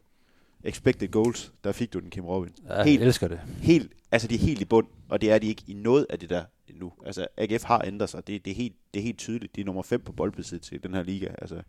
expected 0.63 1.07
goals, 1.07 1.53
der 1.63 1.71
fik 1.71 1.93
du 1.93 1.99
den, 1.99 2.09
Kim 2.09 2.25
Robin. 2.25 2.53
Ja, 2.67 2.73
jeg 2.73 2.85
Helt. 2.85 3.03
elsker 3.03 3.27
det. 3.27 3.39
Helt, 3.61 3.91
altså 4.11 4.27
de 4.27 4.35
er 4.35 4.39
helt 4.39 4.61
i 4.61 4.65
bund, 4.65 4.87
og 5.09 5.21
det 5.21 5.31
er 5.31 5.39
de 5.39 5.47
ikke 5.47 5.63
i 5.67 5.73
noget 5.73 6.05
af 6.09 6.19
det 6.19 6.29
der 6.29 6.43
endnu. 6.67 6.93
Altså 7.05 7.27
AGF 7.37 7.63
har 7.63 7.81
ændret 7.85 8.09
sig, 8.09 8.27
det, 8.27 8.45
det, 8.45 8.51
er, 8.51 8.55
helt, 8.55 8.75
det 8.93 8.99
er 8.99 9.03
helt 9.03 9.17
tydeligt. 9.17 9.55
De 9.55 9.61
er 9.61 9.65
nummer 9.65 9.81
5 9.81 10.01
på 10.01 10.11
boldbesiddelse 10.11 10.75
i 10.75 10.77
den 10.77 10.93
her 10.93 11.03
liga. 11.03 11.27
Altså, 11.37 11.61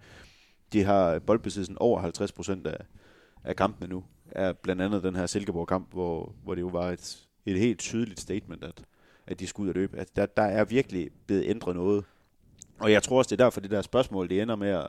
de 0.73 0.85
har 0.85 1.19
boldbesiddelsen 1.19 1.77
over 1.79 2.01
50 2.01 2.33
procent 2.33 2.67
af, 2.67 2.85
af 3.45 3.57
kampene 3.57 3.89
nu. 3.89 4.05
Er 4.31 4.53
blandt 4.53 4.83
andet 4.83 5.03
den 5.03 5.17
her 5.17 5.27
Silkeborg-kamp, 5.27 5.93
hvor, 5.93 6.33
hvor 6.45 6.55
det 6.55 6.63
jo 6.63 6.67
var 6.67 6.91
et, 6.91 7.29
et 7.47 7.59
helt 7.59 7.79
tydeligt 7.79 8.21
statement, 8.21 8.65
at, 8.65 8.83
at 9.27 9.41
de 9.41 9.47
skulle 9.47 9.65
ud 9.65 9.69
og 9.69 9.75
løbe. 9.75 9.99
At 9.99 10.17
der, 10.17 10.27
der 10.27 10.43
er 10.43 10.65
virkelig 10.65 11.11
blevet 11.27 11.45
ændret 11.47 11.77
noget. 11.77 12.05
Og 12.79 12.93
jeg 12.93 13.03
tror 13.03 13.19
også, 13.19 13.29
det 13.29 13.41
er 13.41 13.45
derfor, 13.45 13.61
det 13.61 13.71
der 13.71 13.83
spørgsmål, 13.83 14.29
det 14.29 14.43
ender 14.43 14.57
med 14.57 14.69
at, 14.69 14.87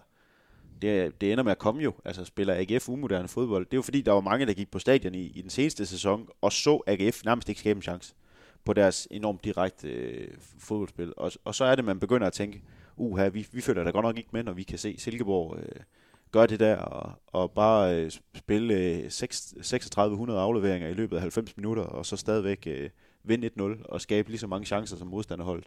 det, 0.81 1.21
det 1.21 1.31
ender 1.31 1.43
med 1.43 1.51
at 1.51 1.57
komme 1.57 1.81
jo. 1.81 1.93
Altså 2.05 2.25
spiller 2.25 2.55
AGF 2.57 2.89
umoderne 2.89 3.27
fodbold. 3.27 3.65
Det 3.65 3.73
er 3.73 3.77
jo 3.77 3.81
fordi, 3.81 4.01
der 4.01 4.11
var 4.11 4.21
mange, 4.21 4.45
der 4.45 4.53
gik 4.53 4.71
på 4.71 4.79
stadion 4.79 5.15
i, 5.15 5.23
i 5.23 5.41
den 5.41 5.49
seneste 5.49 5.85
sæson, 5.85 6.29
og 6.41 6.51
så 6.51 6.81
AGF 6.87 7.25
nærmest 7.25 7.49
ikke 7.49 7.59
skabe 7.59 7.77
en 7.77 7.81
chance 7.81 8.13
på 8.65 8.73
deres 8.73 9.07
enormt 9.11 9.43
direkte 9.43 9.89
øh, 9.89 10.27
fodboldspil. 10.59 11.13
Og, 11.17 11.31
og 11.45 11.55
så 11.55 11.63
er 11.65 11.75
det, 11.75 11.85
man 11.85 11.99
begynder 11.99 12.27
at 12.27 12.33
tænke, 12.33 12.61
uha, 12.97 13.27
vi, 13.27 13.47
vi 13.51 13.61
følger 13.61 13.83
da 13.83 13.89
godt 13.89 14.03
nok 14.03 14.17
ikke 14.17 14.29
med, 14.31 14.43
når 14.43 14.53
vi 14.53 14.63
kan 14.63 14.77
se 14.77 14.95
Silkeborg 14.97 15.57
øh, 15.57 15.81
gøre 16.31 16.47
det 16.47 16.59
der, 16.59 16.75
og, 16.77 17.11
og 17.27 17.51
bare 17.51 17.95
øh, 17.95 18.11
spille 18.35 18.73
øh, 18.73 19.03
6, 19.11 19.53
3600 19.63 20.39
afleveringer 20.39 20.87
i 20.87 20.93
løbet 20.93 21.15
af 21.15 21.21
90 21.21 21.57
minutter, 21.57 21.83
og 21.83 22.05
så 22.05 22.17
stadigvæk 22.17 22.63
øh, 22.67 22.89
vinde 23.23 23.49
1-0, 23.59 23.63
og 23.89 24.01
skabe 24.01 24.29
lige 24.29 24.39
så 24.39 24.47
mange 24.47 24.65
chancer 24.65 24.97
som 24.97 25.07
modstanderholdet. 25.07 25.65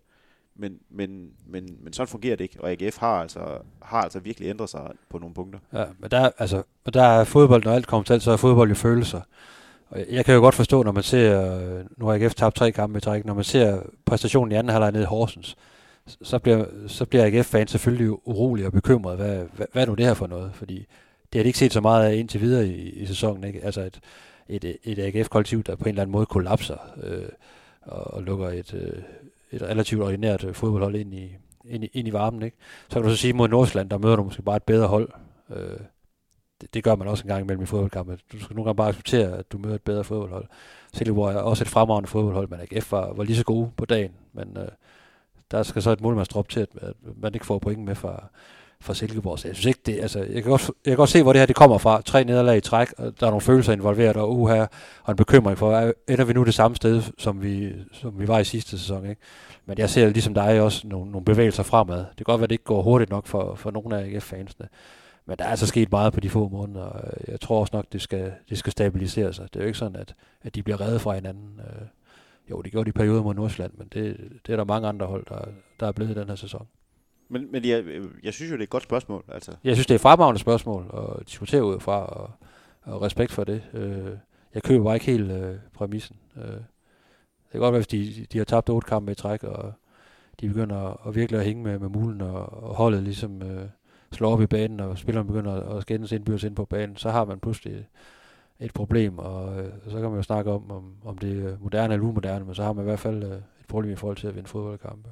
Men, 0.56 0.78
men, 0.90 1.30
men, 1.46 1.76
men 1.80 1.92
sådan 1.92 2.08
fungerer 2.08 2.36
det 2.36 2.44
ikke, 2.44 2.60
og 2.60 2.70
AGF 2.70 2.98
har 2.98 3.20
altså, 3.22 3.40
har 3.82 4.02
altså 4.02 4.18
virkelig 4.18 4.48
ændret 4.48 4.70
sig 4.70 4.90
på 5.10 5.18
nogle 5.18 5.34
punkter. 5.34 5.58
Ja, 5.72 5.84
men 5.98 6.10
der, 6.10 6.30
altså, 6.38 6.62
men 6.84 6.94
der 6.94 7.02
er 7.02 7.24
fodbold, 7.24 7.64
når 7.64 7.72
alt 7.72 7.86
kommer 7.86 8.04
til 8.04 8.12
alt, 8.12 8.22
så 8.22 8.30
er 8.30 8.36
fodbold 8.36 8.68
jo 8.68 8.74
følelser. 8.74 9.20
Og 9.90 10.04
jeg- 10.10 10.24
kan 10.24 10.34
jo 10.34 10.40
godt 10.40 10.54
forstå, 10.54 10.82
når 10.82 10.92
man 10.92 11.02
ser, 11.02 11.56
øh, 11.78 11.84
nu 11.96 12.06
har 12.06 12.14
AGF 12.14 12.34
tabt 12.34 12.56
tre 12.56 12.72
kampe 12.72 12.98
i 12.98 13.00
træk, 13.00 13.24
når 13.24 13.34
man 13.34 13.44
ser 13.44 13.82
præstationen 14.04 14.52
i 14.52 14.54
anden 14.54 14.70
halvleg 14.70 14.92
nede 14.92 15.02
i 15.02 15.06
Horsens, 15.06 15.56
så 16.06 16.38
bliver, 16.38 16.64
så 16.86 17.04
bliver 17.04 17.24
AGF-fans 17.26 17.70
selvfølgelig 17.70 18.28
urolig 18.28 18.66
og 18.66 18.72
bekymret. 18.72 19.16
Hvad, 19.16 19.44
hvad, 19.54 19.66
hvad 19.72 19.82
er 19.82 19.86
nu 19.86 19.94
det 19.94 20.06
her 20.06 20.14
for 20.14 20.26
noget? 20.26 20.50
Fordi 20.54 20.86
det 21.32 21.38
har 21.38 21.42
de 21.42 21.48
ikke 21.48 21.58
set 21.58 21.72
så 21.72 21.80
meget 21.80 22.06
af 22.06 22.14
indtil 22.14 22.40
videre 22.40 22.66
i, 22.66 22.90
i 22.90 23.06
sæsonen. 23.06 23.44
Ikke? 23.44 23.64
Altså 23.64 23.80
et, 23.80 24.00
et, 24.48 24.76
et 24.84 24.98
AGF-kollektiv, 24.98 25.62
der 25.62 25.76
på 25.76 25.84
en 25.84 25.88
eller 25.88 26.02
anden 26.02 26.12
måde 26.12 26.26
kollapser 26.26 26.76
øh, 27.02 27.28
og, 27.82 28.14
og 28.14 28.22
lukker 28.22 28.48
et, 28.48 28.74
øh, 28.74 29.02
et 29.52 29.62
relativt 29.62 30.02
ordinært 30.02 30.44
øh, 30.44 30.54
fodboldhold 30.54 30.96
ind 30.96 31.14
i, 31.14 31.36
ind, 31.64 31.84
i, 31.84 31.90
ind 31.92 32.08
i 32.08 32.12
varmen. 32.12 32.42
Ikke? 32.42 32.56
Så 32.88 32.94
kan 32.94 33.02
du 33.02 33.10
så 33.10 33.16
sige 33.16 33.32
mod 33.32 33.48
Nordsjælland, 33.48 33.90
der 33.90 33.98
møder 33.98 34.16
du 34.16 34.24
måske 34.24 34.42
bare 34.42 34.56
et 34.56 34.62
bedre 34.62 34.86
hold. 34.86 35.08
Øh, 35.50 35.78
det, 36.60 36.74
det 36.74 36.84
gør 36.84 36.96
man 36.96 37.08
også 37.08 37.24
en 37.24 37.28
gang 37.28 37.42
imellem 37.42 37.62
i 37.62 37.66
fodboldkampe. 37.66 38.18
Du 38.32 38.40
skal 38.40 38.56
nogle 38.56 38.68
gange 38.68 38.76
bare 38.76 38.88
acceptere, 38.88 39.38
at 39.38 39.52
du 39.52 39.58
møder 39.58 39.74
et 39.74 39.82
bedre 39.82 40.04
fodboldhold. 40.04 40.44
Silkeborg 40.94 41.30
er 41.30 41.38
også 41.38 41.64
et 41.64 41.68
fremragende 41.68 42.08
fodboldhold, 42.08 42.48
men 42.48 42.60
AGF 42.60 42.92
var, 42.92 43.12
var 43.12 43.24
lige 43.24 43.36
så 43.36 43.44
gode 43.44 43.70
på 43.76 43.84
dagen. 43.84 44.12
Men 44.32 44.56
øh, 44.56 44.68
der 45.52 45.62
skal 45.62 45.82
så 45.82 45.90
et 45.90 46.00
målmandsdrop 46.00 46.48
til, 46.48 46.60
at, 46.60 46.92
man 47.16 47.34
ikke 47.34 47.46
får 47.46 47.58
point 47.58 47.84
med 47.84 47.94
fra, 47.94 48.24
fra 48.80 48.94
Silkeborg. 48.94 49.38
Så 49.38 49.48
jeg 49.48 49.56
synes 49.56 49.66
ikke, 49.66 49.80
det, 49.86 50.00
altså, 50.00 50.18
jeg 50.18 50.42
kan, 50.42 50.50
godt, 50.50 50.62
jeg 50.62 50.90
kan 50.90 50.96
godt 50.96 51.10
se, 51.10 51.22
hvor 51.22 51.32
det 51.32 51.40
her 51.40 51.46
det 51.46 51.56
kommer 51.56 51.78
fra. 51.78 52.02
Tre 52.02 52.24
nederlag 52.24 52.56
i 52.56 52.60
træk, 52.60 52.92
og 52.98 53.20
der 53.20 53.26
er 53.26 53.30
nogle 53.30 53.40
følelser 53.40 53.72
involveret, 53.72 54.16
og 54.16 54.36
uha, 54.36 54.66
og 55.02 55.10
en 55.10 55.16
bekymring 55.16 55.58
for, 55.58 55.92
ender 56.08 56.24
vi 56.24 56.32
nu 56.32 56.44
det 56.44 56.54
samme 56.54 56.76
sted, 56.76 57.02
som 57.18 57.42
vi, 57.42 57.72
som 57.92 58.20
vi 58.20 58.28
var 58.28 58.38
i 58.38 58.44
sidste 58.44 58.70
sæson, 58.78 59.06
ikke? 59.06 59.20
Men 59.66 59.78
jeg 59.78 59.90
ser 59.90 60.08
ligesom 60.08 60.34
dig 60.34 60.60
også 60.60 60.86
nogle, 60.86 61.10
nogle 61.10 61.24
bevægelser 61.24 61.62
fremad. 61.62 61.98
Det 61.98 62.16
kan 62.16 62.24
godt 62.24 62.40
være, 62.40 62.44
at 62.44 62.50
det 62.50 62.54
ikke 62.54 62.64
går 62.64 62.82
hurtigt 62.82 63.10
nok 63.10 63.26
for, 63.26 63.54
for 63.54 63.70
nogle 63.70 63.98
af 63.98 64.04
AGF-fansene. 64.04 64.68
Men 65.26 65.36
der 65.38 65.44
er 65.44 65.48
altså 65.48 65.66
sket 65.66 65.90
meget 65.90 66.12
på 66.12 66.20
de 66.20 66.30
få 66.30 66.48
måneder, 66.48 66.84
og 66.84 67.10
jeg 67.28 67.40
tror 67.40 67.60
også 67.60 67.70
nok, 67.76 67.84
det 67.92 68.02
skal, 68.02 68.32
det 68.50 68.58
skal 68.58 68.72
stabilisere 68.72 69.32
sig. 69.32 69.48
Det 69.54 69.60
er 69.60 69.64
jo 69.64 69.66
ikke 69.66 69.78
sådan, 69.78 69.96
at, 69.96 70.14
at 70.42 70.54
de 70.54 70.62
bliver 70.62 70.80
reddet 70.80 71.00
fra 71.00 71.14
hinanden. 71.14 71.60
Øh, 71.60 71.86
jo, 72.52 72.62
det 72.62 72.72
gjorde 72.72 72.84
de 72.84 72.88
i 72.88 72.92
perioder 72.92 73.22
mod 73.22 73.34
Nordsjælland, 73.34 73.72
men 73.78 73.88
det, 73.92 74.16
det 74.46 74.52
er 74.52 74.56
der 74.56 74.64
mange 74.64 74.88
andre 74.88 75.06
hold, 75.06 75.26
der, 75.28 75.44
der 75.80 75.86
er 75.86 75.92
blevet 75.92 76.10
i 76.10 76.14
den 76.14 76.28
her 76.28 76.34
sæson. 76.34 76.66
Men, 77.28 77.52
men 77.52 77.64
jeg, 77.64 77.84
jeg 78.22 78.34
synes 78.34 78.50
jo, 78.50 78.54
det 78.54 78.60
er 78.60 78.66
et 78.66 78.70
godt 78.70 78.82
spørgsmål. 78.82 79.24
Altså. 79.28 79.52
Jeg 79.64 79.76
synes, 79.76 79.86
det 79.86 79.94
er 79.94 79.98
et 79.98 80.00
fremragende 80.00 80.40
spørgsmål 80.40 80.90
at 80.94 81.28
diskutere 81.28 81.64
ud 81.64 81.80
fra, 81.80 82.06
og, 82.06 82.30
og 82.82 83.02
respekt 83.02 83.32
for 83.32 83.44
det. 83.44 83.62
Øh, 83.72 84.16
jeg 84.54 84.62
køber 84.62 84.84
bare 84.84 84.94
ikke 84.94 85.06
helt 85.06 85.30
øh, 85.30 85.56
præmissen. 85.74 86.16
Øh, 86.36 86.44
det 86.44 87.50
kan 87.52 87.60
godt 87.60 87.72
være, 87.72 87.80
hvis 87.80 87.86
de, 88.16 88.26
de 88.32 88.38
har 88.38 88.44
tabt 88.44 88.70
otte 88.70 88.88
kampe 88.88 89.12
i 89.12 89.14
træk, 89.14 89.44
og 89.44 89.72
de 90.40 90.48
begynder 90.48 91.06
at, 91.08 91.14
virkelig 91.14 91.38
at 91.38 91.46
hænge 91.46 91.62
med, 91.62 91.78
med 91.78 91.88
mulen, 91.88 92.20
og, 92.20 92.62
og 92.62 92.74
holdet 92.74 93.02
ligesom 93.02 93.42
øh, 93.42 93.68
slår 94.12 94.32
op 94.32 94.42
i 94.42 94.46
banen, 94.46 94.80
og 94.80 94.98
spillerne 94.98 95.26
begynder 95.26 95.52
at, 95.52 95.76
at 95.76 95.82
skændes 95.82 96.12
indbyrdes 96.12 96.44
ind 96.44 96.56
på 96.56 96.64
banen, 96.64 96.96
så 96.96 97.10
har 97.10 97.24
man 97.24 97.40
pludselig 97.40 97.88
et 98.62 98.74
problem, 98.74 99.18
og 99.18 99.60
øh, 99.60 99.70
så 99.88 100.00
kan 100.00 100.02
man 100.02 100.16
jo 100.16 100.22
snakke 100.22 100.50
om, 100.50 100.70
om, 100.70 100.92
om 101.04 101.18
det 101.18 101.44
er 101.44 101.56
moderne 101.60 101.94
eller 101.94 102.06
umoderne, 102.06 102.44
men 102.44 102.54
så 102.54 102.62
har 102.62 102.72
man 102.72 102.84
i 102.84 102.88
hvert 102.88 102.98
fald 102.98 103.24
øh, 103.24 103.30
et 103.30 103.66
problem 103.68 103.92
i 103.92 103.96
forhold 103.96 104.16
til 104.16 104.26
at 104.26 104.34
vinde 104.34 104.48
fodboldkampe. 104.48 105.08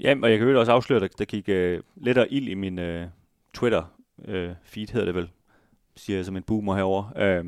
Ja, 0.00 0.14
og 0.22 0.30
jeg 0.30 0.38
kan 0.38 0.48
jo 0.48 0.60
også 0.60 0.72
afsløre, 0.72 1.04
at 1.04 1.10
der, 1.10 1.16
der 1.18 1.24
gik 1.24 1.48
øh, 1.48 1.80
lidt 1.96 2.18
af 2.18 2.26
ild 2.30 2.48
i 2.48 2.54
min 2.54 2.78
øh, 2.78 3.06
Twitter-feed, 3.56 4.88
øh, 4.88 4.92
hedder 4.92 5.04
det 5.04 5.14
vel, 5.14 5.30
siger 5.96 6.18
jeg 6.18 6.24
som 6.24 6.36
en 6.36 6.42
boomer 6.42 6.74
herover. 6.74 7.12
Øh, 7.16 7.44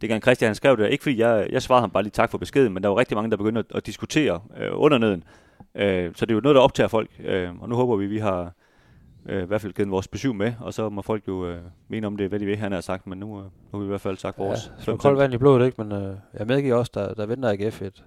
det 0.00 0.08
gang 0.08 0.22
Christian, 0.22 0.48
han 0.48 0.54
skrev 0.54 0.76
det, 0.76 0.90
ikke 0.90 1.02
fordi 1.02 1.18
jeg, 1.18 1.48
jeg 1.50 1.62
svarede 1.62 1.80
ham 1.80 1.90
bare 1.90 2.02
lige 2.02 2.10
tak 2.10 2.30
for 2.30 2.38
beskeden, 2.38 2.74
men 2.74 2.82
der 2.82 2.88
var 2.88 2.98
rigtig 2.98 3.16
mange, 3.16 3.30
der 3.30 3.36
begyndte 3.36 3.58
at, 3.58 3.76
at 3.76 3.86
diskutere 3.86 4.40
øh, 4.56 4.70
under 4.72 4.98
neden. 4.98 5.24
Øh, 5.74 6.12
så 6.14 6.26
det 6.26 6.32
er 6.32 6.34
jo 6.34 6.40
noget, 6.40 6.54
der 6.54 6.62
optager 6.62 6.88
folk, 6.88 7.10
øh, 7.24 7.60
og 7.60 7.68
nu 7.68 7.74
håber 7.74 7.96
vi, 7.96 8.06
vi 8.06 8.18
har 8.18 8.52
øh, 9.26 9.42
i 9.42 9.46
hvert 9.46 9.60
fald 9.60 9.72
givet 9.72 9.90
vores 9.90 10.08
besøg 10.08 10.34
med, 10.34 10.52
og 10.60 10.74
så 10.74 10.88
må 10.88 11.02
folk 11.02 11.28
jo 11.28 11.46
øh, 11.46 11.62
mene 11.88 12.06
om 12.06 12.16
det, 12.16 12.28
hvad 12.28 12.38
de 12.38 12.46
vil, 12.46 12.56
han 12.56 12.72
har 12.72 12.80
sagt, 12.80 13.06
men 13.06 13.18
nu, 13.18 13.38
øh, 13.38 13.44
nu 13.44 13.50
har 13.70 13.78
vi 13.78 13.84
i 13.84 13.88
hvert 13.88 14.00
fald 14.00 14.16
sagt 14.16 14.38
vores. 14.38 14.72
Ja, 14.78 14.82
så 14.84 14.96
koldt 14.96 15.18
vand 15.18 15.34
i 15.34 15.38
blodet, 15.38 15.66
ikke? 15.66 15.84
Men 15.84 16.02
øh, 16.02 16.16
jeg 16.34 16.46
medgiver 16.46 16.74
også, 16.74 16.92
der, 16.94 17.14
der 17.14 17.26
venter 17.26 17.48
AGF 17.48 17.82
et, 17.82 18.04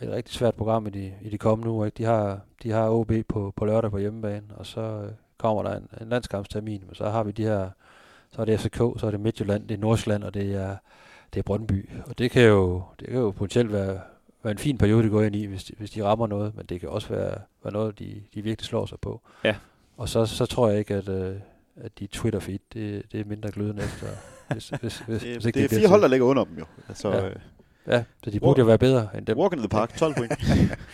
et 0.00 0.10
rigtig 0.10 0.34
svært 0.34 0.54
program 0.54 0.86
i 0.86 0.90
de, 0.90 1.12
i 1.22 1.28
de 1.28 1.38
kommende 1.38 1.70
uger. 1.70 1.86
Ikke? 1.86 1.96
De, 1.98 2.04
har, 2.04 2.40
de 2.62 2.70
har 2.70 2.90
OB 2.90 3.12
på, 3.28 3.52
på 3.56 3.64
lørdag 3.64 3.90
på 3.90 3.98
hjemmebane, 3.98 4.46
og 4.56 4.66
så 4.66 4.80
øh, 4.80 5.10
kommer 5.38 5.62
der 5.62 5.76
en, 5.76 5.88
en 6.00 6.08
landskampstermin, 6.08 6.82
men 6.86 6.94
så 6.94 7.10
har 7.10 7.24
vi 7.24 7.32
de 7.32 7.42
her, 7.42 7.70
så 8.30 8.40
er 8.40 8.44
det 8.44 8.60
FCK, 8.60 8.76
så 8.76 9.00
er 9.02 9.10
det 9.10 9.20
Midtjylland, 9.20 9.68
det 9.68 9.74
er 9.74 9.78
Nordsjælland, 9.78 10.24
og 10.24 10.34
det 10.34 10.54
er, 10.54 10.76
det 11.34 11.38
er 11.38 11.42
Brøndby. 11.42 11.90
Og 12.06 12.18
det 12.18 12.30
kan 12.30 12.42
jo, 12.42 12.82
det 13.00 13.08
kan 13.08 13.18
jo 13.18 13.30
potentielt 13.30 13.72
være, 13.72 14.00
være 14.42 14.50
en 14.50 14.58
fin 14.58 14.78
periode, 14.78 15.02
det 15.02 15.10
går 15.10 15.22
ind 15.22 15.36
i, 15.36 15.44
hvis 15.44 15.64
de, 15.64 15.74
hvis 15.78 15.90
de 15.90 16.04
rammer 16.04 16.26
noget, 16.26 16.56
men 16.56 16.66
det 16.66 16.80
kan 16.80 16.88
også 16.88 17.08
være, 17.08 17.34
være 17.64 17.72
noget, 17.72 17.98
de, 17.98 18.22
de 18.34 18.42
virkelig 18.42 18.66
slår 18.66 18.86
sig 18.86 18.98
på. 19.00 19.20
Ja. 19.44 19.54
Og 20.00 20.08
så, 20.08 20.26
så 20.26 20.46
tror 20.46 20.68
jeg 20.68 20.78
ikke, 20.78 20.94
at, 20.94 21.08
øh, 21.08 21.36
at 21.76 21.98
de 21.98 22.06
Twitter-feed, 22.06 22.58
det, 22.72 23.12
det 23.12 23.20
er 23.20 23.24
mindre 23.24 23.50
glødende 23.50 23.82
efter. 23.82 24.06
Hvis, 24.52 24.68
hvis, 24.82 24.98
hvis, 24.98 25.20
Det, 25.22 25.32
hvis 25.32 25.42
det, 25.42 25.46
ikke 25.46 25.58
det 25.58 25.72
er 25.72 25.78
fire 25.80 25.88
hold, 25.88 26.02
der 26.02 26.08
ligger 26.08 26.26
under 26.26 26.44
dem 26.44 26.58
jo. 26.58 26.64
Altså, 26.88 27.08
Ja. 27.08 27.26
ja. 27.26 27.32
Ja, 27.86 28.04
så 28.24 28.30
de 28.30 28.40
burde 28.40 28.60
jo 28.60 28.66
være 28.66 28.78
bedre 28.78 29.08
end 29.18 29.26
dem. 29.26 29.38
Walk 29.38 29.52
in 29.52 29.58
the 29.58 29.68
park, 29.68 29.96
12 29.96 30.14
point. 30.14 30.32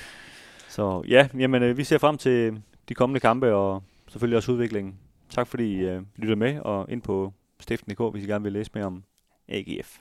Så 0.69 1.05
ja, 1.09 1.29
jamen, 1.39 1.63
øh, 1.63 1.77
vi 1.77 1.85
ser 1.85 1.99
frem 1.99 2.19
til 2.19 2.63
de 2.89 2.95
kommende 2.95 3.21
kampe, 3.21 3.55
og 3.55 3.83
selvfølgelig 4.09 4.37
også 4.37 4.53
udviklingen. 4.53 4.95
Tak 5.31 5.47
fordi 5.47 5.65
I 5.65 5.79
øh, 5.79 6.03
lytter 6.17 6.37
med, 6.37 6.61
og 6.61 6.87
ind 6.89 7.03
på 7.03 7.33
stiften.dk, 7.61 8.01
hvis 8.13 8.25
I 8.25 8.27
gerne 8.27 8.43
vil 8.43 8.53
læse 8.53 8.71
mere 8.75 8.85
om 8.85 9.03
AGF. 9.49 9.99